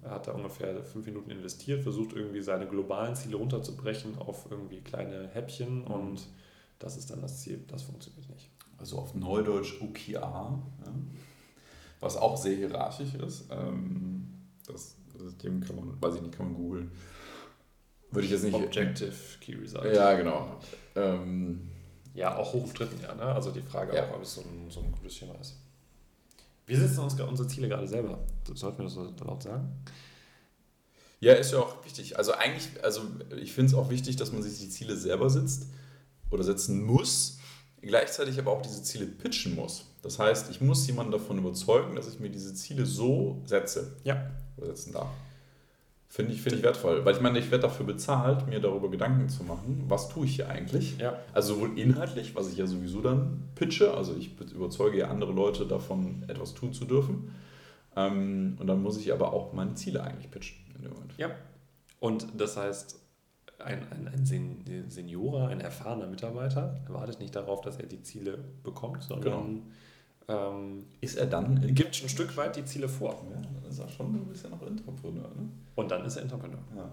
Er 0.03 0.11
hat 0.13 0.27
da 0.27 0.33
ungefähr 0.33 0.83
fünf 0.85 1.07
Minuten 1.07 1.31
investiert, 1.31 1.83
versucht 1.83 2.13
irgendwie 2.15 2.43
seine 2.43 2.67
globalen 2.67 3.15
Ziele 3.15 3.37
runterzubrechen 3.37 4.19
auf 4.19 4.47
irgendwie 4.51 4.81
kleine 4.81 5.29
Häppchen 5.33 5.85
und 5.85 6.23
das 6.79 6.97
ist 6.97 7.11
dann 7.11 7.21
das 7.23 7.41
Ziel. 7.41 7.63
Das 7.69 7.83
funktioniert 7.83 8.29
nicht. 8.31 8.51
Also 8.79 8.99
auf 8.99 9.15
Neudeutsch 9.15 9.81
OKR, 9.81 10.59
was 12.01 12.17
auch 12.17 12.37
sehr 12.37 12.57
hierarchisch 12.57 13.15
ist. 13.15 13.45
Ähm, 13.51 14.27
das 14.67 14.97
System 15.17 15.61
kann 15.61 15.77
man, 15.77 16.03
weiß 16.03 16.17
ich 16.17 16.23
nicht, 16.23 16.37
kann 16.37 16.47
man 16.47 16.55
googeln. 16.57 16.91
Würde 18.11 18.27
ich 18.27 18.33
jetzt 18.33 18.43
nicht. 18.45 18.55
Objective 18.55 19.15
Key 19.41 19.55
Result. 19.55 19.95
Ja, 19.95 20.15
genau. 20.15 20.57
Ähm, 20.97 21.69
Ja, 22.15 22.37
auch 22.37 22.53
hoch 22.53 22.65
umstritten, 22.65 23.01
ja. 23.01 23.15
Ne? 23.15 23.23
Also 23.23 23.51
die 23.53 23.63
Frage 23.63 23.95
Ja. 23.95 24.09
auch, 24.11 24.17
ob 24.17 24.23
es 24.23 24.35
so 24.35 24.41
ein, 24.43 24.69
so 24.69 24.81
ein 24.81 24.93
gutes 24.93 25.15
Schema 25.17 25.35
ist. 25.41 25.57
Wir 26.67 26.79
setzen 26.79 27.01
uns 27.01 27.21
unsere 27.21 27.49
Ziele 27.49 27.69
gerade 27.69 27.87
selber. 27.89 28.19
Sollten 28.55 28.79
wir 28.79 28.85
das 28.85 28.95
so 28.95 29.13
laut 29.25 29.43
sagen? 29.43 29.69
Ja, 31.21 31.35
ist 31.35 31.53
ja 31.53 31.59
auch 31.61 31.85
wichtig. 31.85 32.19
Also 32.19 32.33
eigentlich, 32.33 32.69
also 32.83 33.03
ich 33.41 33.53
finde 33.53 33.71
es 33.73 33.75
auch 33.79 33.91
wichtig, 33.91 34.17
dass 34.17 34.33
man 34.33 34.43
sich 34.43 34.59
die 34.59 34.69
Ziele 34.69 34.97
selber 34.97 35.31
setzt 35.31 35.67
oder 36.31 36.43
setzen 36.43 36.83
muss, 36.83 37.39
gleichzeitig 37.81 38.39
aber 38.39 38.51
auch 38.53 38.63
diese 38.63 38.83
Ziele 38.83 39.07
pitchen 39.07 39.55
muss. 39.55 39.87
Das 40.03 40.19
heißt, 40.19 40.51
ich 40.51 40.61
muss 40.61 40.87
jemanden 40.87 41.13
davon 41.13 41.39
überzeugen, 41.39 41.95
dass 41.95 42.09
ich 42.09 42.19
mir 42.19 42.31
diese 42.31 42.55
Ziele 42.55 42.87
so 42.87 43.41
setze 43.45 43.97
Ja. 44.03 44.31
oder 44.57 44.67
setzen 44.69 44.93
darf. 44.93 45.11
Finde 46.13 46.35
ich, 46.35 46.43
finde 46.43 46.59
ich 46.59 46.63
wertvoll, 46.63 47.07
weil 47.07 47.15
ich 47.15 47.23
meine, 47.23 47.39
ich 47.39 47.51
werde 47.51 47.63
dafür 47.63 47.87
bezahlt, 47.87 48.47
mir 48.47 48.61
darüber 48.61 48.91
Gedanken 48.91 49.31
zu 49.31 49.45
machen, 49.45 49.85
was 49.89 50.11
tue 50.11 50.27
ich 50.27 50.37
hier 50.37 50.47
eigentlich. 50.47 50.99
Ja. 50.99 51.19
Also 51.33 51.55
sowohl 51.55 51.79
inhaltlich, 51.79 52.35
was 52.35 52.53
ich 52.53 52.59
ja 52.59 52.67
sowieso 52.67 53.01
dann 53.01 53.45
pitche, 53.55 53.95
also 53.95 54.15
ich 54.15 54.39
überzeuge 54.55 54.99
ja 54.99 55.09
andere 55.09 55.33
Leute 55.33 55.65
davon, 55.65 56.23
etwas 56.29 56.53
tun 56.53 56.75
zu 56.75 56.85
dürfen. 56.85 57.35
Ähm, 57.97 58.59
und 58.61 58.67
dann 58.67 58.83
muss 58.83 58.99
ich 58.99 59.11
aber 59.11 59.33
auch 59.33 59.55
meine 59.55 59.73
Ziele 59.73 60.03
eigentlich 60.03 60.31
pitchen 60.31 60.59
in 60.77 60.83
dem 60.83 60.93
Moment. 60.93 61.15
Ja. 61.17 61.31
Und 61.99 62.27
das 62.37 62.59
heißt, 62.59 63.01
ein, 63.61 63.91
ein, 63.91 64.09
ein 64.09 64.27
Sen 64.27 64.85
Seniorer, 64.89 65.49
ein 65.49 65.63
erfahrener 65.63 66.09
Mitarbeiter 66.09 66.79
wartet 66.89 67.21
nicht 67.21 67.35
darauf, 67.35 67.63
dass 67.63 67.79
er 67.79 67.87
die 67.87 68.03
Ziele 68.03 68.37
bekommt, 68.63 69.03
sondern 69.03 69.63
ähm, 70.33 70.87
Ist 71.01 71.17
er 71.17 71.27
dann 71.27 71.75
gibt 71.75 72.01
ein 72.03 72.09
Stück 72.09 72.37
weit 72.37 72.57
die 72.57 72.65
Ziele 72.65 72.89
vor. 72.89 73.25
Ja, 73.31 73.41
dann 73.41 73.71
ist 73.71 73.79
er 73.79 73.89
schon 73.89 74.15
ein 74.15 74.27
bisschen 74.27 74.51
noch 74.51 74.63
Entrepreneur, 74.63 75.29
ne? 75.29 75.49
Und 75.75 75.91
dann 75.91 76.05
ist 76.05 76.17
er 76.17 76.23
Entrepreneur. 76.23 76.61
Ja, 76.77 76.91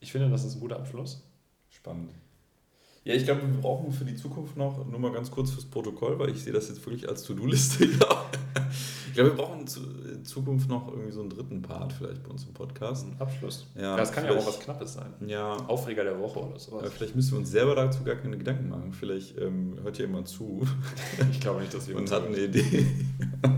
Ich 0.00 0.12
finde, 0.12 0.28
das 0.30 0.44
ist 0.44 0.54
ein 0.56 0.60
guter 0.60 0.76
Abschluss. 0.76 1.22
spannend. 1.70 2.10
Ja, 3.04 3.14
ich 3.14 3.24
glaube, 3.24 3.40
wir 3.40 3.60
brauchen 3.60 3.90
für 3.92 4.04
die 4.04 4.16
Zukunft 4.16 4.56
noch, 4.56 4.84
nur 4.86 4.98
mal 5.00 5.12
ganz 5.12 5.30
kurz 5.30 5.50
fürs 5.50 5.64
Protokoll, 5.64 6.18
weil 6.18 6.30
ich 6.30 6.42
sehe 6.42 6.52
das 6.52 6.68
jetzt 6.68 6.84
wirklich 6.84 7.08
als 7.08 7.22
To-Do-Liste. 7.22 7.84
ich 7.84 7.98
glaube, 9.18 9.36
wir 9.36 9.44
brauchen 9.44 9.66
in 10.12 10.24
Zukunft 10.24 10.68
noch 10.68 10.88
irgendwie 10.88 11.10
so 11.10 11.20
einen 11.20 11.30
dritten 11.30 11.60
Part 11.60 11.92
vielleicht 11.92 12.22
bei 12.22 12.30
uns 12.30 12.44
im 12.44 12.54
Podcast. 12.54 13.06
Ein 13.06 13.20
Abschluss. 13.20 13.66
Ja, 13.74 13.96
das 13.96 14.12
kann 14.12 14.24
ja 14.24 14.32
auch 14.32 14.46
was 14.46 14.60
Knappes 14.60 14.94
sein. 14.94 15.12
Ja, 15.26 15.56
Aufreger 15.66 16.04
der 16.04 16.18
Woche 16.20 16.38
oder 16.38 16.58
sowas. 16.58 16.92
vielleicht 16.92 17.16
müssen 17.16 17.32
wir 17.32 17.38
uns 17.38 17.50
selber 17.50 17.74
dazu 17.74 18.04
gar 18.04 18.14
keine 18.14 18.38
Gedanken 18.38 18.68
machen. 18.68 18.92
Vielleicht 18.92 19.36
ähm, 19.38 19.76
hört 19.82 19.98
ja 19.98 20.04
jemand 20.06 20.28
zu 20.28 20.66
Ich 21.32 21.40
glaube 21.40 21.60
nicht, 21.60 21.74
dass 21.74 21.88
wir 21.88 21.96
und 21.96 22.10
hat 22.10 22.26
eine 22.26 22.36
Idee. 22.36 22.86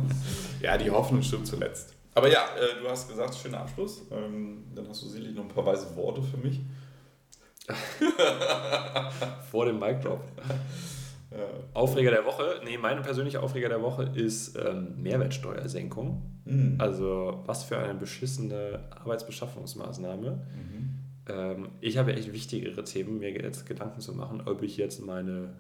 ja, 0.63 0.79
die 0.79 0.91
Hoffnung 0.91 1.23
stimmt 1.23 1.47
zuletzt. 1.47 1.95
Aber 2.15 2.31
ja, 2.31 2.41
äh, 2.57 2.83
du 2.83 2.89
hast 2.89 3.09
gesagt, 3.09 3.35
schöner 3.35 3.61
Abschluss. 3.61 4.03
Ähm, 4.11 4.65
dann 4.75 4.89
hast 4.89 5.03
du 5.03 5.09
sicherlich 5.09 5.35
noch 5.35 5.43
ein 5.43 5.49
paar 5.49 5.67
weise 5.67 5.95
Worte 5.95 6.23
für 6.23 6.39
mich. 6.39 6.61
vor 9.51 9.67
dem 9.67 9.79
Mic 9.79 10.01
Drop. 10.01 10.23
Ja. 11.31 11.39
Aufreger 11.75 12.11
der 12.11 12.25
Woche, 12.25 12.61
nee, 12.65 12.77
mein 12.77 13.03
persönlicher 13.03 13.43
Aufreger 13.43 13.69
der 13.69 13.83
Woche 13.83 14.11
ist 14.15 14.57
ähm, 14.57 15.01
Mehrwertsteuersenkung. 15.01 16.23
Mhm. 16.45 16.75
Also 16.79 17.41
was 17.47 17.63
für 17.65 17.79
eine 17.79 17.95
beschissene 17.95 18.81
Arbeitsbeschaffungsmaßnahme. 18.91 20.31
Mhm. 20.31 20.99
Ähm, 21.29 21.69
ich 21.81 21.99
habe 21.99 22.15
echt 22.15 22.33
wichtigere 22.33 22.83
Themen, 22.83 23.19
mir 23.21 23.31
jetzt 23.31 23.67
Gedanken 23.67 24.01
zu 24.01 24.13
machen, 24.13 24.43
ob 24.45 24.63
ich 24.63 24.77
jetzt 24.77 25.05
meine 25.05 25.55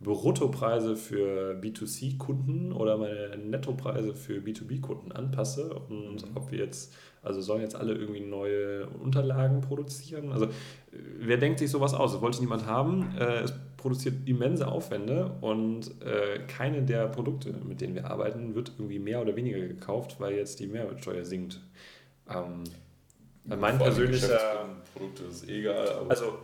Bruttopreise 0.00 0.96
für 0.96 1.54
B2C-Kunden 1.60 2.72
oder 2.72 2.96
meine 2.96 3.36
Nettopreise 3.36 4.14
für 4.14 4.38
B2B-Kunden 4.38 5.12
anpasse 5.12 5.72
und 5.72 6.28
mhm. 6.28 6.30
ob 6.36 6.50
wir 6.50 6.58
jetzt, 6.58 6.92
also 7.22 7.40
sollen 7.40 7.62
jetzt 7.62 7.76
alle 7.76 7.94
irgendwie 7.94 8.20
neue 8.20 8.88
Unterlagen 8.88 9.60
produzieren. 9.60 10.32
Also 10.32 10.48
wer 10.90 11.36
denkt 11.36 11.60
sich 11.60 11.70
sowas 11.70 11.94
aus? 11.94 12.12
Das 12.12 12.20
wollte 12.20 12.40
niemand 12.40 12.66
haben. 12.66 13.14
Äh, 13.16 13.42
es 13.42 13.54
produziert 13.82 14.14
immense 14.26 14.68
Aufwände 14.68 15.32
und 15.40 16.00
äh, 16.02 16.38
keine 16.46 16.82
der 16.82 17.08
Produkte, 17.08 17.52
mit 17.64 17.80
denen 17.80 17.94
wir 17.94 18.10
arbeiten, 18.10 18.54
wird 18.54 18.72
irgendwie 18.78 19.00
mehr 19.00 19.20
oder 19.20 19.34
weniger 19.34 19.58
gekauft, 19.58 20.16
weil 20.20 20.34
jetzt 20.34 20.60
die 20.60 20.68
Mehrwertsteuer 20.68 21.24
sinkt. 21.24 21.60
Ähm, 22.30 22.62
mein 23.44 23.76
persönlicher 23.78 24.66
Produkte 24.94 25.24
ist 25.24 25.48
egal. 25.48 26.06
also 26.08 26.38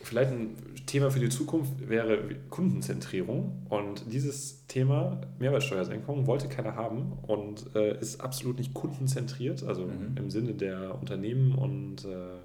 vielleicht 0.00 0.30
ein 0.30 0.56
Thema 0.86 1.10
für 1.10 1.18
die 1.20 1.28
Zukunft 1.28 1.88
wäre 1.88 2.18
Kundenzentrierung. 2.48 3.66
Und 3.68 4.10
dieses 4.10 4.66
Thema 4.68 5.20
Mehrwertsteuersenkung 5.38 6.26
wollte 6.26 6.48
keiner 6.48 6.76
haben 6.76 7.12
und 7.26 7.74
äh, 7.74 7.98
ist 8.00 8.20
absolut 8.20 8.58
nicht 8.58 8.72
kundenzentriert, 8.72 9.64
also 9.64 9.84
mhm. 9.84 10.16
im 10.16 10.30
Sinne 10.30 10.54
der 10.54 10.96
Unternehmen 10.98 11.54
und 11.54 12.04
äh, 12.04 12.38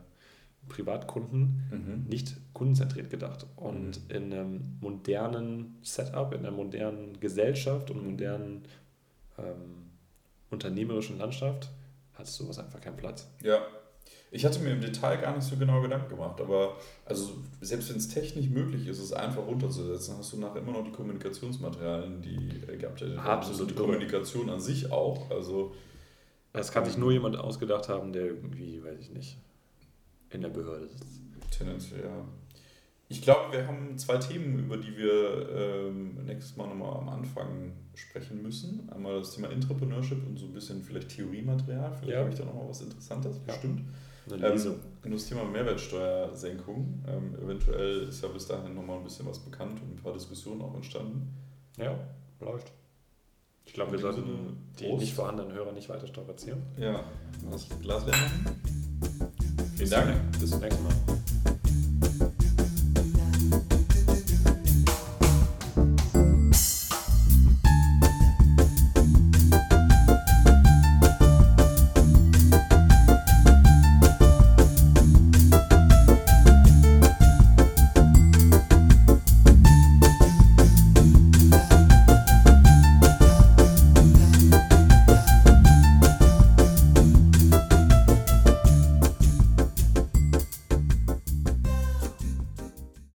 Privatkunden 0.68 1.64
mhm. 1.72 2.06
nicht 2.10 2.38
kundenzentriert 2.54 3.10
gedacht. 3.10 3.46
Und 3.56 4.08
mhm. 4.10 4.16
in 4.16 4.34
einem 4.34 4.78
modernen 4.80 5.78
Setup, 5.82 6.34
in 6.34 6.40
einer 6.40 6.52
modernen 6.52 7.20
Gesellschaft 7.20 7.92
und 7.92 8.06
modernen 8.06 8.64
ähm, 9.38 9.90
unternehmerischen 10.50 11.18
Landschaft 11.18 11.70
hat 12.14 12.28
sowas 12.28 12.60
einfach 12.60 12.82
keinen 12.82 12.98
Platz. 12.98 13.28
Ja, 13.42 13.62
ich 14.34 14.46
hatte 14.46 14.60
mir 14.60 14.72
im 14.72 14.80
Detail 14.80 15.18
gar 15.18 15.36
nicht 15.36 15.44
so 15.44 15.58
genau 15.58 15.82
Gedanken 15.82 16.10
gemacht, 16.10 16.40
aber 16.40 16.78
also 17.06 17.32
selbst 17.60 17.90
wenn 17.90 17.98
es 17.98 18.08
technisch 18.08 18.48
möglich 18.48 18.88
ist, 18.88 19.00
es 19.00 19.12
einfach 19.12 19.46
runterzusetzen, 19.46 20.16
hast 20.18 20.32
du 20.32 20.38
nachher 20.38 20.62
immer 20.62 20.72
noch 20.72 20.86
die 20.86 20.92
Kommunikationsmaterialien, 20.92 22.22
die 22.22 22.72
äh, 22.72 22.78
gehabt 22.78 23.02
hätte. 23.02 23.20
Absolut. 23.20 23.72
die 23.72 23.76
Kommunikation 23.76 24.50
an 24.50 24.62
sich 24.62 24.90
auch. 24.90 25.30
Also, 25.32 25.76
das 26.54 26.72
kann 26.72 26.86
sich 26.86 26.98
nur 26.98 27.12
jemand 27.12 27.38
ausgedacht 27.38 27.90
haben, 27.90 28.14
der 28.14 28.26
irgendwie, 28.26 28.82
weiß 28.82 29.00
ich 29.00 29.10
nicht, 29.12 29.38
in 30.32 30.42
der 30.42 30.50
Behörde 30.50 30.88
sitzt. 30.88 31.20
Tendenziell, 31.52 32.04
ja. 32.04 32.26
Ich 33.10 33.22
glaube, 33.22 33.52
wir 33.52 33.68
haben 33.68 33.98
zwei 33.98 34.18
Themen, 34.18 34.60
über 34.60 34.78
die 34.78 34.96
wir 34.96 35.50
ähm, 35.54 36.26
nächstes 36.26 36.56
Mal 36.56 36.68
nochmal 36.68 36.96
am 36.98 37.10
Anfang 37.10 37.74
sprechen 37.94 38.42
müssen. 38.42 38.90
Einmal 38.90 39.20
das 39.20 39.36
Thema 39.36 39.50
Entrepreneurship 39.52 40.26
und 40.26 40.38
so 40.38 40.46
ein 40.46 40.54
bisschen 40.54 40.82
vielleicht 40.82 41.10
Theoriematerial. 41.10 41.92
Vielleicht 41.92 42.10
ja. 42.10 42.20
habe 42.20 42.30
ich 42.30 42.38
da 42.38 42.46
nochmal 42.46 42.70
was 42.70 42.82
Interessantes, 42.82 43.36
ja. 43.46 43.54
bestimmt. 43.54 43.82
Ähm, 44.32 45.12
das 45.12 45.26
Thema 45.26 45.44
Mehrwertsteuersenkung. 45.44 47.04
Ähm, 47.06 47.36
eventuell 47.44 48.04
ist 48.04 48.24
ja 48.24 48.30
bis 48.30 48.48
dahin 48.48 48.76
nochmal 48.76 48.98
ein 48.98 49.04
bisschen 49.04 49.26
was 49.26 49.40
bekannt 49.40 49.82
und 49.82 49.96
ein 49.96 50.02
paar 50.02 50.14
Diskussionen 50.14 50.62
auch 50.62 50.74
entstanden. 50.76 51.34
Ja, 51.78 51.98
läuft. 52.40 52.72
Ich 53.66 53.74
glaube, 53.74 53.92
wir 53.92 54.00
sollten 54.00 54.72
die 54.80 54.94
nicht 54.94 55.14
vorhandenen 55.14 55.54
Hörer 55.54 55.74
nicht 55.74 55.90
weiter 55.90 56.08
strapazieren. 56.08 56.62
Ja, 56.78 57.04
das 57.50 57.68
Glas 57.82 58.06
werden. 58.06 58.90
Vielen 59.82 59.90
Dank. 59.90 60.40
Bis 60.40 60.52
zum 60.52 60.60
nächsten 60.60 60.84
Mal. 60.84 61.21